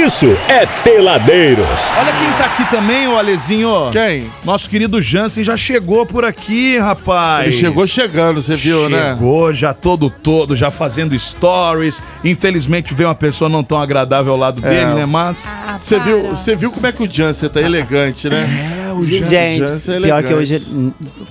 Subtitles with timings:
[0.00, 1.66] isso é Peladeiros.
[1.98, 3.90] Olha quem tá aqui também, ô Alezinho.
[3.92, 4.30] Quem?
[4.44, 7.48] Nosso querido Jansen já chegou por aqui, rapaz.
[7.48, 9.10] Ele chegou chegando, você viu, né?
[9.10, 12.02] Chegou já todo todo, já fazendo stories.
[12.24, 15.06] Infelizmente veio uma pessoa não tão agradável ao lado dele, né?
[15.06, 15.58] Mas.
[15.66, 16.04] Ah, Você para.
[16.04, 18.48] viu, você viu como é que o Jansen tá elegante, né?
[18.88, 20.62] É, o Gente, Jansen é pior que hoje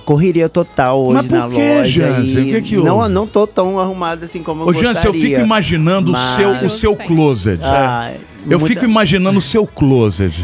[0.04, 1.90] correria total hoje Mas por na que, loja.
[2.16, 2.44] Jansen?
[2.44, 3.08] e O que que não, houve?
[3.12, 6.50] não tô tão arrumado assim como eu Ô, Jansen, eu fico imaginando o Mas- seu,
[6.64, 7.06] o seu Eu sei.
[7.06, 7.60] closet.
[7.62, 8.12] Ah,
[8.48, 10.34] eu muita, fico imaginando o seu closet.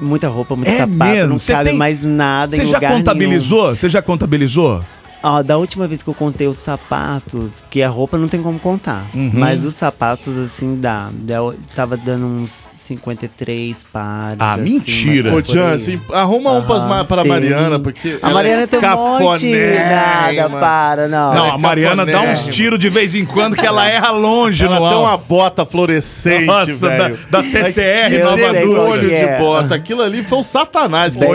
[0.00, 1.28] muita roupa, muito É sapato, mesmo?
[1.30, 3.70] não Você cabe tem- mais nada Você já contabilizou?
[3.76, 4.80] Você já contabilizou?
[5.22, 8.58] Ó, da última vez que eu contei os sapatos, porque a roupa não tem como
[8.58, 9.30] contar, Uhum.
[9.34, 14.38] mas os sapatos assim dá, deu- tava dando uns 53 pares.
[14.40, 15.32] Ah, assim, mentira.
[15.34, 15.44] Ô, aí.
[15.44, 17.28] Jansen, arruma um pras Aham, ma- pra sim.
[17.28, 18.18] Mariana, porque.
[18.22, 18.82] A Mariana é tem um
[19.18, 19.46] monte.
[19.52, 21.34] Nada, para, não.
[21.34, 24.64] Não, é a Mariana dá uns tiros de vez em quando que ela erra longe
[24.64, 27.18] Ela no tem uma bota fluorescente, Nossa, da, velho.
[27.30, 28.80] da CCR Eu Nova Dura.
[28.82, 29.38] olho que de é.
[29.38, 29.74] bota.
[29.74, 31.28] Aquilo ali foi o satanás que Ô?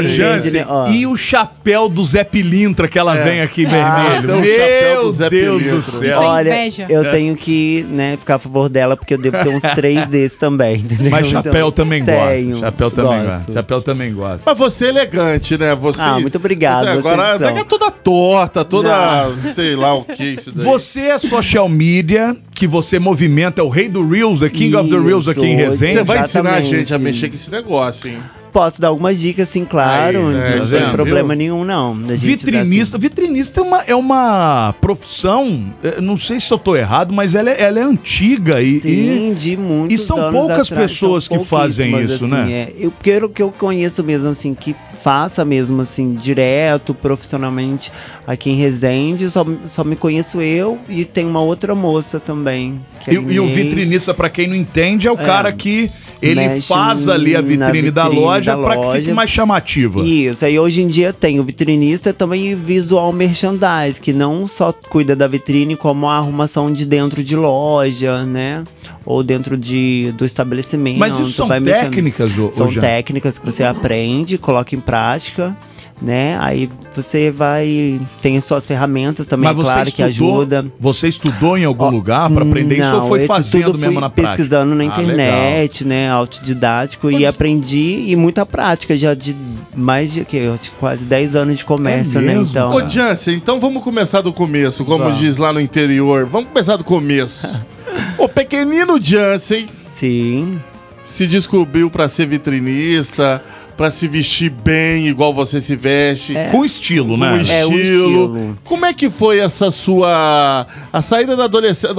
[0.67, 0.89] Ó.
[0.89, 4.27] e o chapéu do Zé Pilintra que ela vem aqui vermelho?
[4.27, 6.09] tem o chapéu do Meu Deus do céu.
[6.09, 6.53] Isso é Olha,
[6.89, 10.37] eu tenho que, né, ficar a favor dela, porque eu devo ter uns três desses
[10.37, 11.11] também, entendeu?
[11.11, 12.59] Mas Então, chapéu também tenho, gosta.
[12.65, 13.35] Chapéu também gosto.
[13.37, 13.51] gosta.
[13.53, 14.41] Chapéu também gosta.
[14.45, 15.75] Mas você é elegante, né?
[15.75, 17.57] Você, Ah, muito obrigado, Você vocês agora são.
[17.57, 19.31] é toda torta, toda.
[19.53, 20.23] sei lá o que.
[20.23, 20.65] Isso daí.
[20.65, 24.89] Você é social media, que você movimenta, é o rei do Reels, the king of
[24.89, 25.93] the Reels aqui em Isso, Resende.
[25.93, 28.17] Você vai ensinar a gente a mexer com esse negócio, hein?
[28.53, 30.27] Posso dar algumas dicas, sim, claro.
[30.27, 31.95] Aí, é, não tem problema nenhum, não.
[31.95, 32.99] Vitrinista.
[32.99, 37.49] Vitrinista é uma, é uma profissão, eh, não sei se eu tô errado, mas ela
[37.49, 41.39] é, ela é antiga e, e- Sim, de muitos e são poucas atrás, pessoas são
[41.39, 42.51] que fazem isso, assim, né?
[42.51, 42.73] é.
[42.79, 47.91] eu quero que eu conheço mesmo, assim, que faça mesmo, assim, direto, profissionalmente,
[48.25, 49.29] aqui em Resende.
[49.29, 52.79] Só, só me conheço eu e tem uma outra moça também.
[53.07, 57.07] é E, e o vitrinista, pra quem não entende, é o cara que ele faz
[57.07, 60.01] ali a na vitrine, da vitrine loja da pra que fique mais chamativa.
[60.01, 64.71] Isso, aí hoje em dia tem o vitrinista e também visual merchandise, que não só
[64.71, 68.63] cuida da vitrine, como a arrumação de dentro de loja, né?
[69.05, 70.97] Ou dentro de, do estabelecimento.
[70.99, 72.81] Mas isso são mexendo- técnicas, ô, ô São Jean?
[72.81, 75.55] técnicas que você aprende, coloca em prática,
[76.01, 76.37] né?
[76.41, 77.99] Aí você vai.
[78.21, 80.65] Tem as suas ferramentas também, Mas você claro, que estudou, ajuda.
[80.79, 83.93] você estudou em algum Ó, lugar pra aprender isso ou não, foi fazendo tudo mesmo
[83.93, 84.37] fui na prática?
[84.37, 89.35] pesquisando na Ah, internet, né, autodidático e aprendi e muita prática já de
[89.75, 92.35] mais de que que quase 10 anos de comércio, É né?
[92.35, 95.19] Então, Ô, Jansen, então vamos começar do começo, como Vamos.
[95.19, 96.25] diz lá no interior.
[96.25, 97.61] Vamos começar do começo.
[98.17, 99.67] o pequenino Jansen
[99.97, 100.61] sim.
[101.03, 103.43] se descobriu pra ser vitrinista,
[103.75, 106.33] pra se vestir bem, igual você se veste.
[106.51, 107.43] Com estilo, Com né?
[107.49, 107.79] É, o estilo.
[107.81, 108.57] estilo.
[108.63, 110.67] Como é que foi essa sua.
[110.91, 111.89] A saída da adolescência.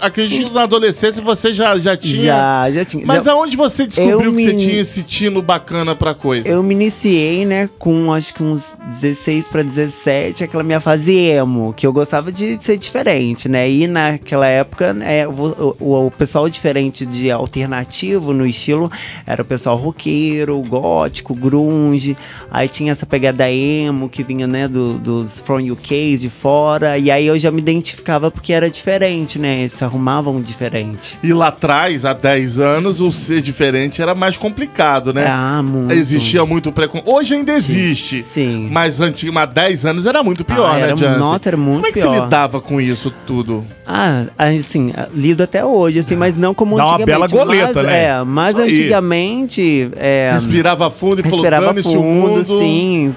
[0.00, 2.22] Acredito que na adolescência você já, já tinha.
[2.26, 3.06] Já, já tinha.
[3.06, 6.48] Mas já- aonde você descobriu Eu que você tinha esse tino bacana pra coisa?
[6.48, 11.72] Eu me iniciei, né, com acho que uns 16 pra 17, aquela minha fase emo,
[11.72, 13.70] que eu gostava de ser diferente, né?
[13.70, 18.90] E naquela época, né, o, o- o pessoal diferente de alternativo no estilo
[19.26, 22.16] era o pessoal roqueiro, gótico, grunge.
[22.50, 26.96] Aí tinha essa pegada emo que vinha, né, do- dos From UKs de fora.
[26.96, 29.60] E aí eu já me identificava porque era diferente, né?
[29.60, 31.18] Eles se arrumavam diferente.
[31.22, 35.26] E lá atrás, há 10 anos, o ser diferente era mais complicado, né?
[35.28, 35.92] Ah, muito.
[35.92, 37.10] Existia muito preconceito.
[37.14, 38.22] Hoje ainda existe.
[38.22, 38.68] Sim.
[38.70, 41.18] Mas antigo, há 10 anos era muito pior, Ah, né, Jansen?
[41.18, 42.14] nossa, era muito Como é que pior.
[42.14, 43.64] você lidava com isso tudo?
[43.86, 47.32] Ah, assim, lido até hoje, assim, mas não como Dá uma antigamente.
[47.32, 48.04] bela goleta, mas, né?
[48.04, 48.70] É, mas aí.
[48.72, 49.90] antigamente.
[49.96, 52.44] É, Respirava fundo e falou, respirava dane-se o fundo, mundo.
[52.44, 53.14] sim.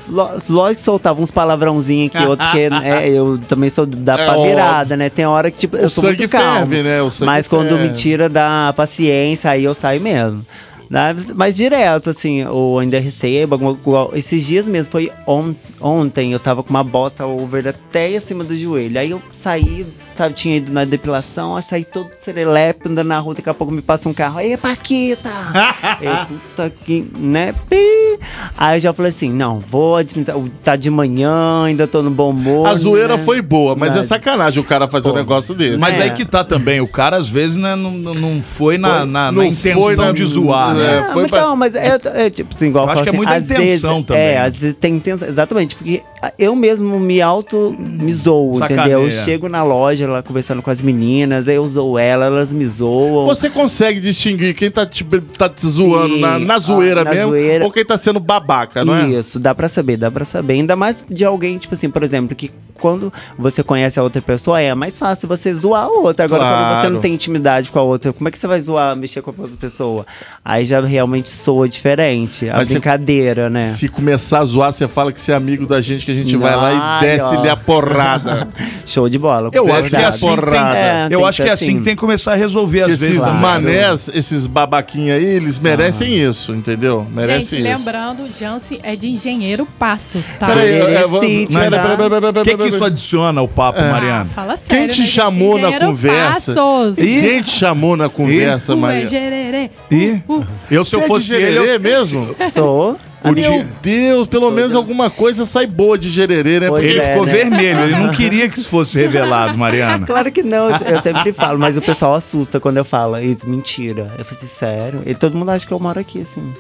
[0.50, 4.98] Lógico que soltava uns palavrãozinhos aqui, outro que é, eu também sou da É virada,
[4.98, 5.10] né?
[5.10, 6.68] Tem hora que, tipo, eu O sou muito calmo.
[6.68, 6.98] ferve, né?
[7.22, 7.88] Mas quando ferve.
[7.90, 10.46] me tira da paciência, aí eu saio mesmo.
[10.90, 16.32] Mas, mas direto, assim, ou ainda recebo, alguma- igual- esses dias mesmo, foi on- ontem,
[16.34, 19.00] eu tava com uma bota over até acima do joelho.
[19.00, 19.86] Aí eu saí,
[20.16, 23.74] tava, tinha ido na depilação, aí saí todo serelepe, andando na rua, daqui a pouco
[23.74, 25.30] me passa um carro, aí Paquita!
[26.02, 28.20] eu, puta que, né, pi!
[28.58, 32.30] Aí eu já falei assim, não, vou administrar, tá de manhã, ainda tô no bom
[32.30, 33.24] humor, A zoeira né?
[33.24, 35.78] foi boa, mas é Mas- sacanagem o cara fazer um Pô, negócio desse.
[35.78, 36.04] Mas É.
[36.04, 39.00] aí que tá também, o cara às vezes né, não, não- não foi na, Foi-
[39.00, 41.06] na, na não intenção foi na- de zoar, é, né?
[41.10, 43.12] Ah, foi mas pra- Então, mas é, é tipo assim, igual Eu acho que é
[43.12, 45.28] assim, muita às intenção vezes, também, É, às vezes tem intenção.
[45.28, 46.02] Exatamente, porque
[46.40, 48.82] eu mesmo me auto me zoo, Sacaneia.
[48.82, 49.06] entendeu?
[49.08, 52.66] Eu chego na loja lá conversando com as meninas, aí eu zoo ela, elas me
[52.68, 53.26] zoam.
[53.26, 55.04] Você consegue distinguir quem tá te,
[55.38, 57.64] tá te zoando Sim, na, na zoeira ah, na mesmo zoeira.
[57.66, 59.08] ou quem tá sendo babaca, não é?
[59.08, 60.54] Isso, dá pra saber, dá pra saber.
[60.54, 64.60] Ainda mais de alguém, tipo assim, por exemplo, que quando você conhece a outra pessoa,
[64.60, 66.26] é mais fácil você zoar a outra.
[66.26, 66.94] Agora, quando você Claro.
[66.96, 69.34] não tem intimidade com a outra, como é que você vai zoar, mexer com a
[69.38, 70.06] outra pessoa?
[70.44, 72.50] Aí já realmente soa diferente.
[72.50, 73.74] A Mas brincadeira, né?
[73.74, 76.36] Se começar a zoar, você fala que você é amigo da gente, que a gente
[76.36, 78.48] vai lá e desce-lhe a porrada.
[78.86, 79.50] Show de bola.
[79.54, 80.78] Eu acho que é assim que tem, porrada.
[80.78, 81.84] É, eu acho que que é ser assim que assim.
[81.86, 83.24] tem que começar a resolver às esses vezes.
[83.24, 83.36] Claro.
[83.40, 86.30] manés, esses babaquinhos aí, eles merecem Ah.
[86.30, 87.06] isso, entendeu?
[87.12, 87.78] Merecem Gente, isso.
[87.78, 90.48] lembrando, Jansen é de engenheiro Passos, tá?
[90.48, 90.86] Peraí, tá?
[90.86, 94.30] peraí, peraí, peraí, O que, que isso adiciona ao papo, Ah, Mariana?
[94.34, 96.54] fala sério, Quem te né, chamou na conversa?
[96.54, 96.96] Passos.
[96.96, 99.08] Quem te chamou na conversa, é Maria?
[99.08, 99.70] gererê.
[99.92, 100.46] E Uh, uh.
[100.70, 101.54] Eu, se eu Você é de fosse ele.
[101.54, 101.80] gererê Eu...
[101.80, 102.36] mesmo?
[102.52, 102.98] Sou.
[103.26, 106.68] O Meu Deus, pelo menos alguma coisa sai boa de gererê, né?
[106.68, 107.32] Pois Porque Ele é, ficou né?
[107.32, 110.06] vermelho, ele não queria que isso fosse revelado, Mariana.
[110.06, 113.18] Claro que não, eu sempre falo, mas o pessoal assusta quando eu falo.
[113.18, 114.14] Isso, mentira.
[114.20, 115.02] Eu falei assim, sério?
[115.08, 116.54] E todo mundo acha que eu moro aqui, assim.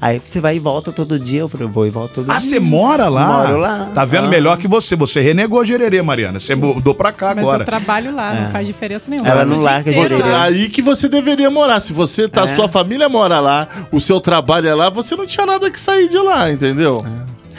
[0.00, 1.40] Aí você vai e volta todo dia.
[1.40, 2.40] Eu falei, eu vou e volto todo Ah, dia.
[2.40, 3.46] você mora lá?
[3.48, 3.90] Moro lá.
[3.94, 4.30] Tá vendo Ah.
[4.30, 4.96] melhor que você.
[4.96, 6.40] Você renegou Gererê, Mariana.
[6.40, 7.62] Você mudou pra cá Mas agora.
[7.62, 9.28] eu trabalho lá, não faz diferença nenhuma.
[9.28, 10.22] Ela não larga gererê.
[10.34, 11.80] aí que você deveria morar.
[11.80, 12.46] Se você tá, É.
[12.46, 16.08] sua família mora lá, o seu trabalho é lá, você não tinha nada que sair
[16.08, 17.04] de lá, entendeu?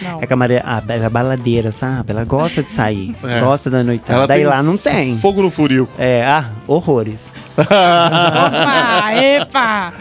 [0.02, 0.20] Não.
[0.22, 2.12] É que a Maria, ah, ela é baladeira, sabe?
[2.12, 3.40] Ela gosta de sair, É.
[3.40, 4.28] gosta da noitada.
[4.28, 5.18] Daí lá não tem.
[5.18, 5.90] Fogo no furico.
[5.98, 7.32] É, ah, horrores.
[7.58, 9.94] Opa, epa!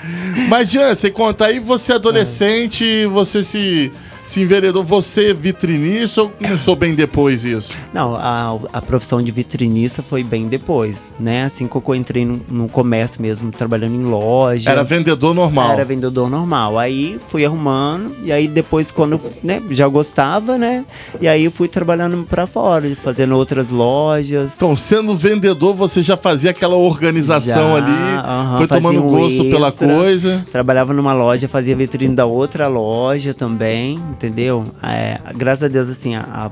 [0.49, 3.91] Mas, Jean, você conta aí, você é adolescente, você se,
[4.31, 7.73] se enveredou, você é vitrinista ou começou bem depois isso?
[7.93, 11.43] Não, a, a profissão de vitrinista foi bem depois, né?
[11.43, 14.71] Assim que eu entrei no, no comércio mesmo, trabalhando em loja.
[14.71, 15.73] Era vendedor normal.
[15.73, 16.79] Era vendedor normal.
[16.79, 20.85] Aí fui arrumando, e aí depois, quando né, já gostava, né?
[21.21, 24.55] E aí fui trabalhando pra fora, fazendo outras lojas.
[24.55, 29.69] Então, sendo vendedor, você já fazia aquela organização Já, ali, foi tomando um gosto pela
[29.69, 29.89] extra.
[29.89, 30.45] coisa.
[30.53, 34.65] Trabalhava numa loja, fazia vitrine da outra loja também, entendeu?
[34.83, 36.51] É, graças a Deus, assim, a, a-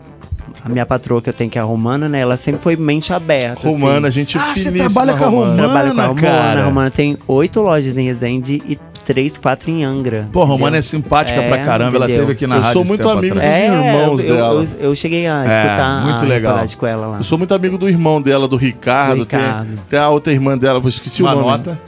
[0.64, 2.20] a minha patroa que eu tenho, que é a Romana, né?
[2.20, 3.66] Ela sempre foi mente aberta.
[3.68, 4.20] Romana, assim.
[4.20, 5.56] gente Ah, você trabalha com a Romana?
[5.56, 6.20] Trabalho com a Romana.
[6.28, 6.60] cara.
[6.62, 10.26] A Romana tem oito lojas em Resende e três, quatro em Angra.
[10.32, 11.96] Pô, a Romana é simpática É, pra caramba.
[11.96, 12.22] Ela entendeu?
[12.22, 12.72] teve aqui na Eu rádio.
[12.72, 13.60] sou esse muito amigo atrás.
[13.60, 14.64] dos irmãos eu, dela.
[14.80, 16.64] Eu, eu cheguei a É, escutar muito a legal.
[16.76, 17.16] com ela lá.
[17.18, 19.14] Eu sou muito amigo do irmão dela, do Ricardo.
[19.16, 19.66] Do Ricardo.
[19.68, 21.50] Tem, tem a outra irmã dela, eu esqueci Uma o nome.
[21.50, 21.78] nota.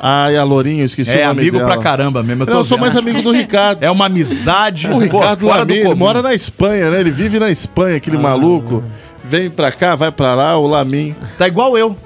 [0.00, 1.72] Ah, e a Lourinha, eu esqueci É o nome amigo dela.
[1.72, 2.44] pra caramba mesmo.
[2.44, 3.82] Eu, Não, eu sou mais amigo do Ricardo.
[3.82, 4.86] É uma amizade.
[4.86, 5.96] O pô, Ricardo ele comum.
[5.96, 7.00] mora na Espanha, né?
[7.00, 8.20] Ele vive na Espanha, aquele Ah.
[8.20, 8.82] maluco.
[9.24, 11.14] Vem pra cá, vai pra lá, o Lamin.
[11.36, 11.96] Tá igual eu.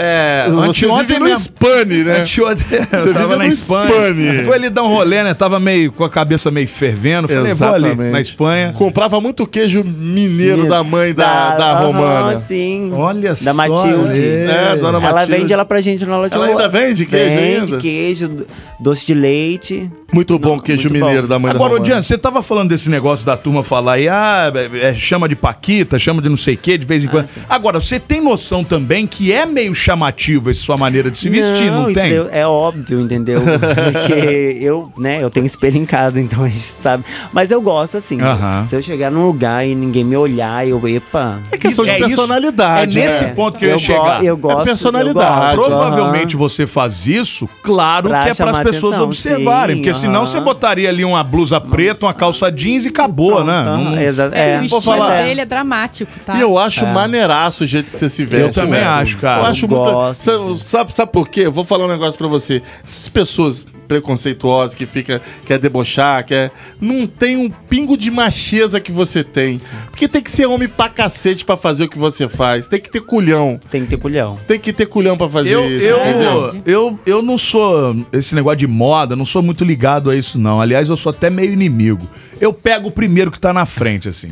[0.00, 1.36] É, Você anteontem vive no.
[1.38, 2.20] Spani, né?
[2.20, 3.88] Anteontem, Você tava vive na Espanha.
[3.90, 4.44] Spani.
[4.44, 5.34] Foi ali dar um rolê, né?
[5.34, 7.26] Tava meio com a cabeça meio fervendo.
[7.28, 8.72] Falei, vou ali na Espanha.
[8.72, 12.40] Comprava muito queijo mineiro da mãe da, da, aham, romana.
[12.46, 12.92] sim.
[12.94, 13.54] Olha Da só.
[13.54, 14.24] Matilde.
[14.24, 15.40] É, dona Ela Matilde.
[15.40, 16.34] vende ela pra gente na loja.
[16.34, 17.78] Ela ainda vende queijo Vende ainda?
[17.78, 18.30] queijo,
[18.78, 19.90] doce de leite.
[20.12, 21.06] Muito bom queijo muito bom.
[21.06, 21.92] mineiro da mãe Agora, da romana.
[21.94, 25.34] Dian, você tava falando desse negócio da turma falar aí, ah, é, é, chama de
[25.36, 27.28] Paquita, chama de não sei o que, de vez em quando.
[27.48, 31.70] Agora, você tem noção também que é meio chamativo essa sua maneira de se vestir,
[31.70, 32.12] não, isso tem?
[32.12, 33.40] eu- é óbvio, entendeu?
[33.92, 37.04] Porque eu, né, eu tenho espelho em casa, então a gente sabe.
[37.32, 38.20] Mas eu gosto assim.
[38.20, 38.66] Aham.
[38.66, 41.40] Se eu chegar num lugar e ninguém me olhar, eu, epa.
[41.50, 42.98] É questão de É isso- personalidade.
[42.98, 43.32] é nesse né?
[43.34, 44.22] ponto que eu ia go- chegar.
[44.24, 44.66] Eu gosto.
[44.66, 45.52] personalidade.
[45.54, 46.38] eu gosto, Provavelmente aham.
[46.48, 49.76] você faz isso, claro Pra que é para as pessoas atenção, observarem.
[49.76, 50.26] sim, porque senão aham.
[50.26, 53.52] você botaria ali uma blusa preta, uma calça jeans e acabou, né?
[53.52, 55.22] Aham, Não- exa- É, é, o falar.
[55.22, 56.34] dele é dramático, tá?
[56.36, 58.46] E eu acho maneiraço o jeito que você se veste.
[58.46, 59.40] Eu também acho, cara.
[59.40, 59.77] Eu acho Eu muito.
[59.84, 61.42] Gosto Sabe, sabe, sabe por quê?
[61.42, 62.62] Eu vou falar um negócio pra você.
[62.84, 68.92] Essas pessoas preconceituosas que fica quer debochar, quer não tem um pingo de macheza que
[68.92, 69.60] você tem.
[69.90, 72.68] Porque tem que ser homem pra cacete pra fazer o que você faz.
[72.68, 73.58] Tem que ter culhão.
[73.70, 74.38] Tem que ter culhão.
[74.46, 76.62] Tem que ter culhão pra fazer Eu, isso, eu, entendeu?
[76.66, 80.60] eu, eu não sou esse negócio de moda, não sou muito ligado a isso, não.
[80.60, 82.06] Aliás, eu sou até meio inimigo.
[82.40, 84.28] Eu pego o primeiro que tá na frente, assim.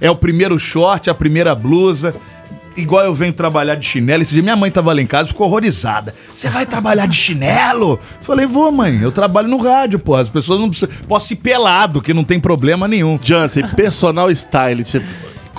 [0.00, 2.14] É o primeiro short, a primeira blusa.
[2.76, 4.22] Igual eu venho trabalhar de chinelo.
[4.22, 6.14] Esse dia minha mãe tava lá em casa ficou horrorizada.
[6.34, 7.98] Você vai trabalhar de chinelo?
[8.20, 9.00] Falei, vou, mãe.
[9.02, 10.14] Eu trabalho no rádio, pô.
[10.14, 10.94] As pessoas não precisam.
[11.06, 13.18] Posso ir pelado, que não tem problema nenhum.
[13.20, 14.84] Jansen, personal style.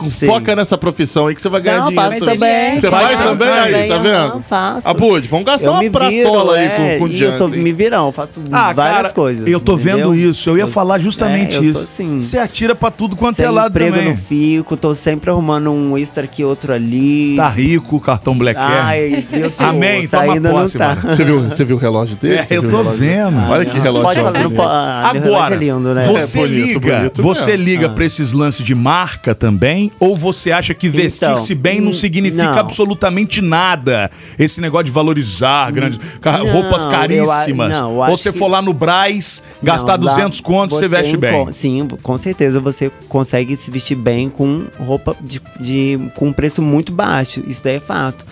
[0.09, 2.09] Você foca nessa profissão aí que você vai ganhar Não, dinheiro.
[2.11, 2.79] faço também.
[2.79, 4.43] Você Faz faz também, também aí, tá vendo?
[4.47, 4.87] faço.
[4.87, 7.59] Abud, vamos gastar Eu uma pratola aí é, com, com o isso, eu Jansen.
[7.61, 9.47] me virão, eu faço Ah, várias cara, coisas.
[9.47, 10.15] Eu tô vendo entendeu?
[10.31, 10.49] isso.
[10.49, 11.73] Eu ia falar justamente é, eu isso.
[11.73, 12.19] sou assim.
[12.19, 14.11] Você atira pra tudo quanto Sem é lado emprego também.
[14.11, 17.35] no fico, tô sempre arrumando um extra aqui, outro ali.
[17.35, 18.85] Tá rico, cartão Black Air.
[18.85, 20.95] Ai, Deus te Amém, toma ainda posse, não tá.
[20.95, 21.01] mano.
[21.15, 22.35] Você viu, você viu o relógio dele?
[22.35, 23.37] É, Você eu tô vendo.
[23.49, 24.57] Olha que relógio Pode falar, não bonito.
[24.57, 24.69] pode.
[24.71, 25.57] Ah, Agora, é
[25.93, 26.07] né?
[26.07, 27.65] você É bonito, liga, você mesmo.
[27.65, 29.90] liga pra esses lances de marca também?
[29.99, 32.57] Ou você acha que vestir-se Então, bem não hum, significa não.
[32.59, 34.09] absolutamente nada?
[34.39, 37.71] Esse negócio de valorizar grandes ca- não, roupas eu caríssimas.
[37.71, 40.77] não, eu ou acho você que- for lá no Braz, gastar Não, lá 200 contos,
[40.79, 41.51] você veste bem.
[41.51, 46.61] Sim, com certeza você consegue se vestir bem com roupa de, de- com um preço
[46.63, 47.43] muito baixo.
[47.45, 48.25] Isso daí é fato.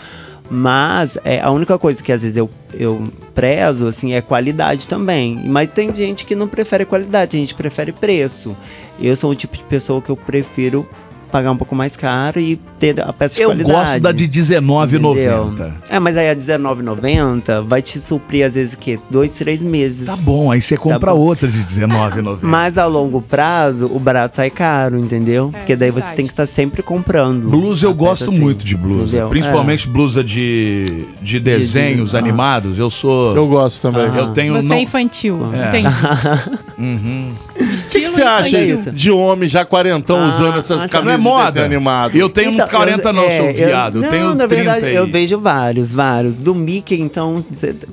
[0.49, 5.39] Mas é, a única coisa que às vezes eu, eu prezo assim, é qualidade também.
[5.45, 8.57] Mas tem gente que não prefere qualidade, a gente prefere preço.
[8.99, 10.87] Eu sou o tipo de pessoa que eu prefiro
[11.29, 13.79] pagar um pouco mais caro e ter a peça de Eu qualidade.
[13.79, 14.61] gosto da de entendeu?
[14.61, 15.73] R$19,90.
[15.89, 18.99] É, mas aí a R$19,90 vai te suprir às vezes o quê?
[19.09, 20.05] Dois, três meses.
[20.05, 21.19] Tá bom, aí você compra bom.
[21.19, 22.39] outra de R$19,90.
[22.49, 25.49] Mas a longo prazo, o barato sai caro, entendeu?
[25.51, 27.49] Porque daí você tem que estar sempre comprando.
[27.49, 29.07] Blusa eu gosto assim, muito de blusa.
[29.07, 29.29] entendeu?
[29.29, 32.19] Principalmente blusa de, de desenhos ah.
[32.19, 32.79] animados.
[32.79, 33.35] Eu sou.
[33.35, 34.05] Eu gosto também.
[34.15, 34.53] eu tenho.
[34.53, 35.39] Você não- é infantil.
[35.53, 35.69] É.
[35.69, 35.95] Entendi.
[36.77, 37.33] Uhum.
[37.59, 38.91] O que, que você acha é isso.
[38.91, 41.63] de homem já quarentão Ah, usando essas é camisas de moda.
[41.65, 42.15] animado?
[42.17, 43.97] Eu tenho Então, uns 40 eu- não, é, seu viado.
[43.97, 44.95] Eu, não, tenho na 30 verdade, aí.
[44.95, 46.35] eu vejo vários, vários.
[46.35, 47.43] Do Mickey, então,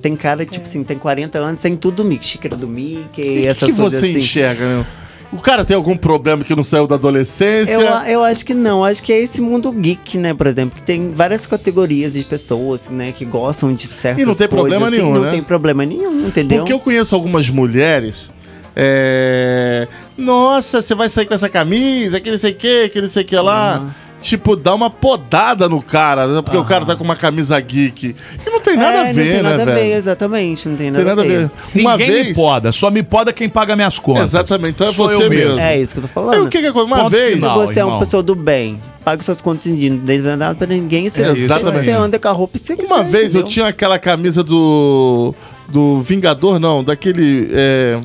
[0.00, 2.26] tem cara, tipo assim, tem 40 anos, tem tudo do Mickey.
[2.28, 4.18] Xícara do Mickey, E o que, essas que coisas você assim.
[4.18, 4.86] enxerga, né?
[5.32, 7.72] O cara tem algum problema que não saiu da adolescência?
[7.74, 10.82] Eu, eu acho que não, acho que é esse mundo geek, né, por exemplo, que
[10.82, 14.86] tem várias categorias de pessoas, né, que gostam de certas E não tem coisas, problema
[14.88, 15.30] assim, nenhum, Não né?
[15.32, 16.58] tem problema nenhum, entendeu?
[16.58, 18.30] Porque eu conheço algumas mulheres.
[18.76, 19.88] É...
[20.18, 23.22] Nossa, você vai sair com essa camisa, que não sei o que, que não sei
[23.22, 23.84] o que lá.
[24.20, 26.40] Tipo, dá uma podada no cara, né?
[26.42, 28.16] porque o cara tá com uma camisa geek.
[28.44, 29.94] E não tem nada É, a ver, não tem né, nada a ver, velho?
[29.94, 31.80] exatamente, não tem Não nada, tem nada a ver.
[31.82, 32.36] Uma Ninguém me vez.
[32.36, 34.30] poda, só me poda quem paga minhas contas.
[34.30, 35.60] Exatamente, então é Sou você eu mesmo.
[35.60, 36.34] É isso que eu tô falando.
[36.34, 36.86] Aí o que que aconteceu?
[36.86, 37.34] Uma Ponto vez.
[37.34, 37.60] final.
[37.60, 37.92] Se você é irmão.
[37.94, 41.22] uma pessoa do bem, paga suas contas em dia, não deve nada pra ninguém, você,
[41.22, 41.84] É, exatamente.
[41.84, 43.44] você anda com a roupa e você Uma vez eu entendeu?
[43.52, 45.34] tinha aquela camisa do.
[45.68, 47.48] Do Vingador, não, daquele.
[47.52, 48.00] é,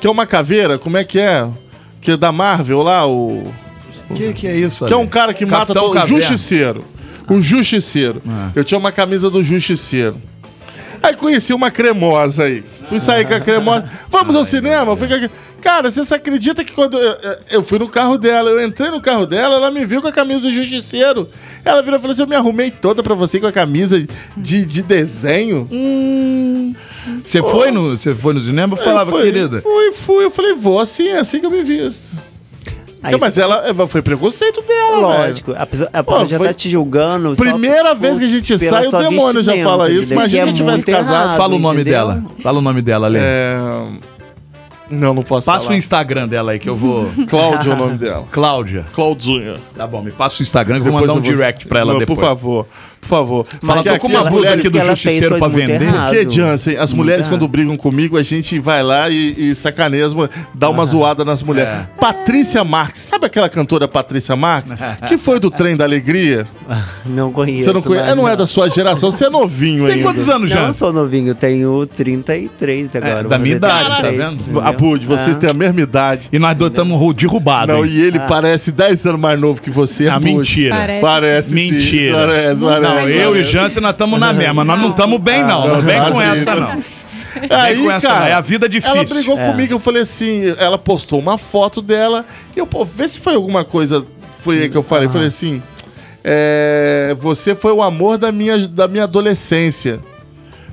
[0.00, 1.46] que é uma caveira, como é que é?
[2.00, 3.44] Que é da Marvel lá, o.
[4.08, 4.86] O que, que é isso?
[4.86, 6.82] Que é um cara que mata Capitão todo o justiceiro.
[7.28, 8.20] O justiceiro.
[8.56, 10.16] Eu tinha uma camisa do justiceiro.
[11.02, 12.64] Aí conheci uma cremosa aí.
[12.88, 13.88] Fui sair com a cremosa.
[14.10, 14.96] Vamos ao cinema?
[14.96, 15.30] Fui com a...
[15.62, 19.26] Cara, você acredita que quando eu, eu- fui no carro dela, eu entrei no carro
[19.26, 21.28] dela, ela me viu com a camisa do justiceiro.
[21.64, 24.02] Ela virou e falou assim: Eu me arrumei toda pra você com a camisa
[24.36, 25.68] de, de desenho.
[27.24, 28.74] Você foi no, você foi no cinema?
[28.74, 29.60] Eu falava, Eu fui, querida.
[29.62, 30.24] Fui, fui.
[30.24, 32.02] Eu falei: Vou assim, é assim que eu me visto.
[33.02, 35.28] Aí mas ela foi preconceito dela, velho.
[35.30, 37.34] Lógico, a pessoa, a pessoa já foi- tá te julgando.
[37.34, 40.12] Primeira por- vez que a gente sai, o demônio já fala isso.
[40.12, 41.24] Imagina se é tivesse casado.
[41.24, 41.98] errado, Fala o nome entendeu?
[41.98, 42.24] dela.
[42.42, 43.18] Fala o nome dela, Lê.
[43.22, 43.58] É...
[44.90, 45.78] Não, não posso Passa o falar.
[45.78, 47.08] Instagram dela aí que eu vou.
[47.28, 48.26] Cláudia é o nome dela.
[48.30, 48.84] Cláudia.
[48.92, 49.56] Claudinha.
[49.74, 51.92] Tá bom, me passa o Instagram que eu vou mandar um vou- direct pra ela
[51.92, 52.18] Não, depois.
[52.18, 52.66] Por favor,
[53.00, 53.46] por favor.
[53.62, 55.82] Fala, tô com umas mulheres- aqui do que Justiceiro pra vender.
[55.82, 56.14] errado.
[56.14, 59.52] Porque, Jansen, as mulheres quando brigam comigo, a gente vai lá e, e
[60.54, 61.72] dá uma zoada nas mulheres.
[61.72, 61.88] É.
[61.98, 64.74] Patrícia Marques, sabe aquela cantora Patrícia Marques?
[65.08, 66.46] que foi do Trem da Alegria?
[67.06, 67.64] Não conheço.
[67.64, 68.04] Você não conhece?
[68.04, 70.04] mas É, não é da sua geração, você é novinho Você tem ainda.
[70.08, 70.66] quantos anos Não, já?
[70.68, 73.20] eu sou novinho, eu tenho 33 agora.
[73.20, 74.60] É, da minha idade, tá 33, vendo?
[74.60, 75.38] Abud, vocês Ah.
[75.40, 76.28] têm a mesma idade.
[76.32, 77.74] E nós dois estamos derrubados.
[77.74, 77.90] Não, hein?
[77.92, 80.08] e ele parece 10 anos mais novo que você.
[80.08, 80.74] Ah, mentira.
[80.76, 81.00] Parece.
[81.00, 81.54] Parece sim.
[81.54, 82.14] Mentira.
[82.16, 83.44] Parece, parece, Não, eu e o.
[83.44, 84.64] Jansen nós estamos na mesma.
[84.64, 85.66] Nós não estamos bem, não.
[85.68, 86.84] Não vem Ah, com essa, não.
[87.50, 88.26] Aí, com essa, cara, não.
[88.26, 88.96] É a vida difícil.
[88.96, 89.46] Ela brigou É.
[89.50, 92.24] comigo, eu falei assim, ela postou uma foto dela,
[92.56, 94.04] e eu, pô, vê se foi alguma coisa,
[94.42, 95.62] foi aí que eu falei, eu falei assim,
[96.24, 100.00] é, você foi o amor da minha, da minha adolescência.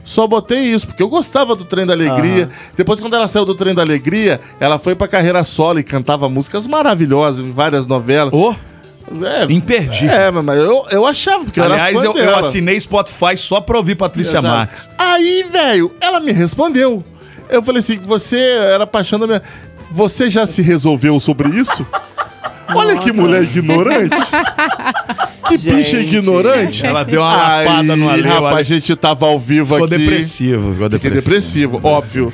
[0.04, 2.50] Só botei isso, porque eu gostava do Trem da Alegria.
[2.78, 6.30] Depois, quando ela saiu do Trem da Alegria, ela foi pra carreira solo e cantava
[6.30, 8.34] músicas maravilhosas em várias novelas.
[8.34, 8.56] Ô,
[9.10, 10.12] É, imperdível.
[10.14, 12.40] é, mas eu, eu achava, porque Aliás, eu era eu, fã eu dela.
[12.40, 14.48] assinei Spotify só pra ouvir Patrícia Exato.
[14.48, 14.90] Marques.
[14.98, 17.04] Aí, velho, ela me respondeu.
[17.50, 19.42] Eu falei assim: você era paixão da minha.
[19.90, 21.88] Você já se resolveu sobre isso?
[22.76, 24.14] Olha que mulher ignorante.
[25.48, 26.16] Que bicha Gente.
[26.18, 26.86] ignorante.
[26.86, 28.60] Ela deu uma lapada no Ale, rapaz, olha.
[28.60, 29.98] a gente tava ao vivo Ficou aqui.
[29.98, 30.74] depressivo.
[30.74, 31.78] Ficou Fiquei depressivo.
[31.78, 32.34] depressivo, óbvio.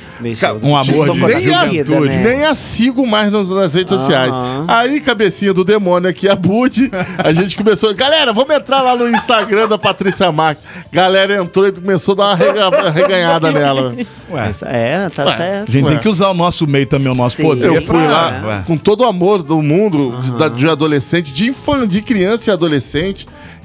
[0.61, 2.23] Um amor de Nem a, vida, né?
[2.23, 4.33] nem a sigo mais nas, nas redes sociais.
[4.67, 7.93] Aí, cabecinha do demônio aqui, a Bud, a gente começou.
[7.93, 10.63] Galera, vamos entrar lá no Instagram da Patrícia Marques.
[10.91, 13.93] Galera entrou e começou a dar uma rega- reganhada nela.
[14.31, 15.37] Ué, É, tá Ué.
[15.37, 15.69] certo.
[15.69, 15.91] a gente Ué.
[15.91, 17.43] tem que usar o nosso meio também, o nosso Sim.
[17.43, 17.67] poder.
[17.67, 18.63] Eu fui lá Ué.
[18.65, 22.53] com todo o amor do mundo, de, da- de adolescente, de, infan, de criança e
[22.53, 23.02] adolescente.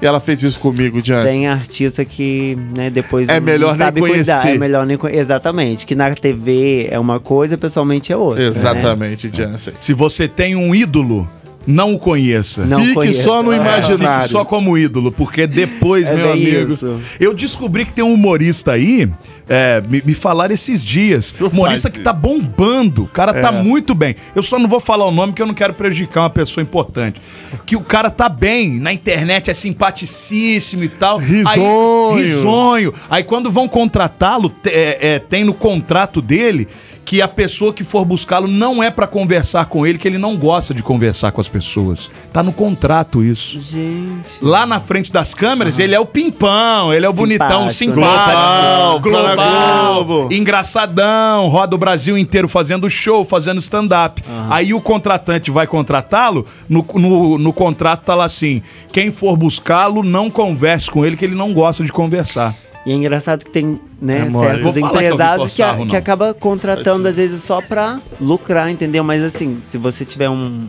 [0.01, 1.29] E ela fez isso comigo, Diante.
[1.29, 4.41] Tem artista que, né, depois É não melhor nem sabe cuidar.
[4.43, 4.57] conhecer.
[4.57, 5.21] É melhor nem conhecer.
[5.21, 5.87] Exatamente.
[5.87, 8.43] Que na TV é uma coisa, pessoalmente é outra.
[8.43, 8.49] né?
[8.49, 9.75] Exatamente, Jansen.
[9.81, 11.29] Se você tem um ídolo,
[11.71, 12.65] não o conheça.
[12.65, 13.23] Não Fique conheço.
[13.25, 14.23] só no É, imaginário.
[14.23, 16.73] Fique só como ídolo, porque depois, É meu amigo.
[16.73, 16.99] isso.
[17.21, 19.09] Eu descobri que tem um humorista aí.
[19.51, 21.35] é, me, me falaram esses dias.
[21.41, 23.05] Não Humorista faz que tá bombando.
[23.05, 23.63] O cara tá É.
[23.63, 24.15] muito bem.
[24.35, 27.19] Eu só não vou falar o nome porque eu não quero prejudicar uma pessoa importante.
[27.65, 28.79] Que o cara tá bem.
[28.79, 31.19] Na internet é simpaticíssimo e tal.
[31.19, 32.13] Risonho.
[32.15, 32.95] Aí, risonho.
[33.09, 36.69] Aí quando vão contratá-lo, é, é, tem no contrato dele
[37.09, 40.37] que a pessoa que for buscá-lo não é pra conversar com ele, que ele não
[40.37, 42.11] gosta de conversar com as pessoas.
[42.35, 43.59] Tá no contrato isso.
[43.59, 44.29] Gente.
[44.43, 49.01] Lá na frente das câmeras, ele é o pimpão, ele é o bonitão, Simpático, simpático,
[49.01, 50.29] Global, global, fala Globo.
[50.31, 54.23] engraçadão, roda o Brasil inteiro fazendo show, fazendo stand-up.
[54.51, 58.61] Aí o contratante vai contratá-lo, no, no, no contrato tá lá assim:
[58.93, 62.55] quem for buscá-lo, não converse com ele, que ele não gosta de conversar.
[62.89, 67.17] E é engraçado que tem, né, É, certos que empresários que, que acaba contratando às
[67.17, 69.05] vezes só pra lucrar, entendeu?
[69.05, 70.67] Mas assim, se você tiver um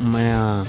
[0.00, 0.66] uma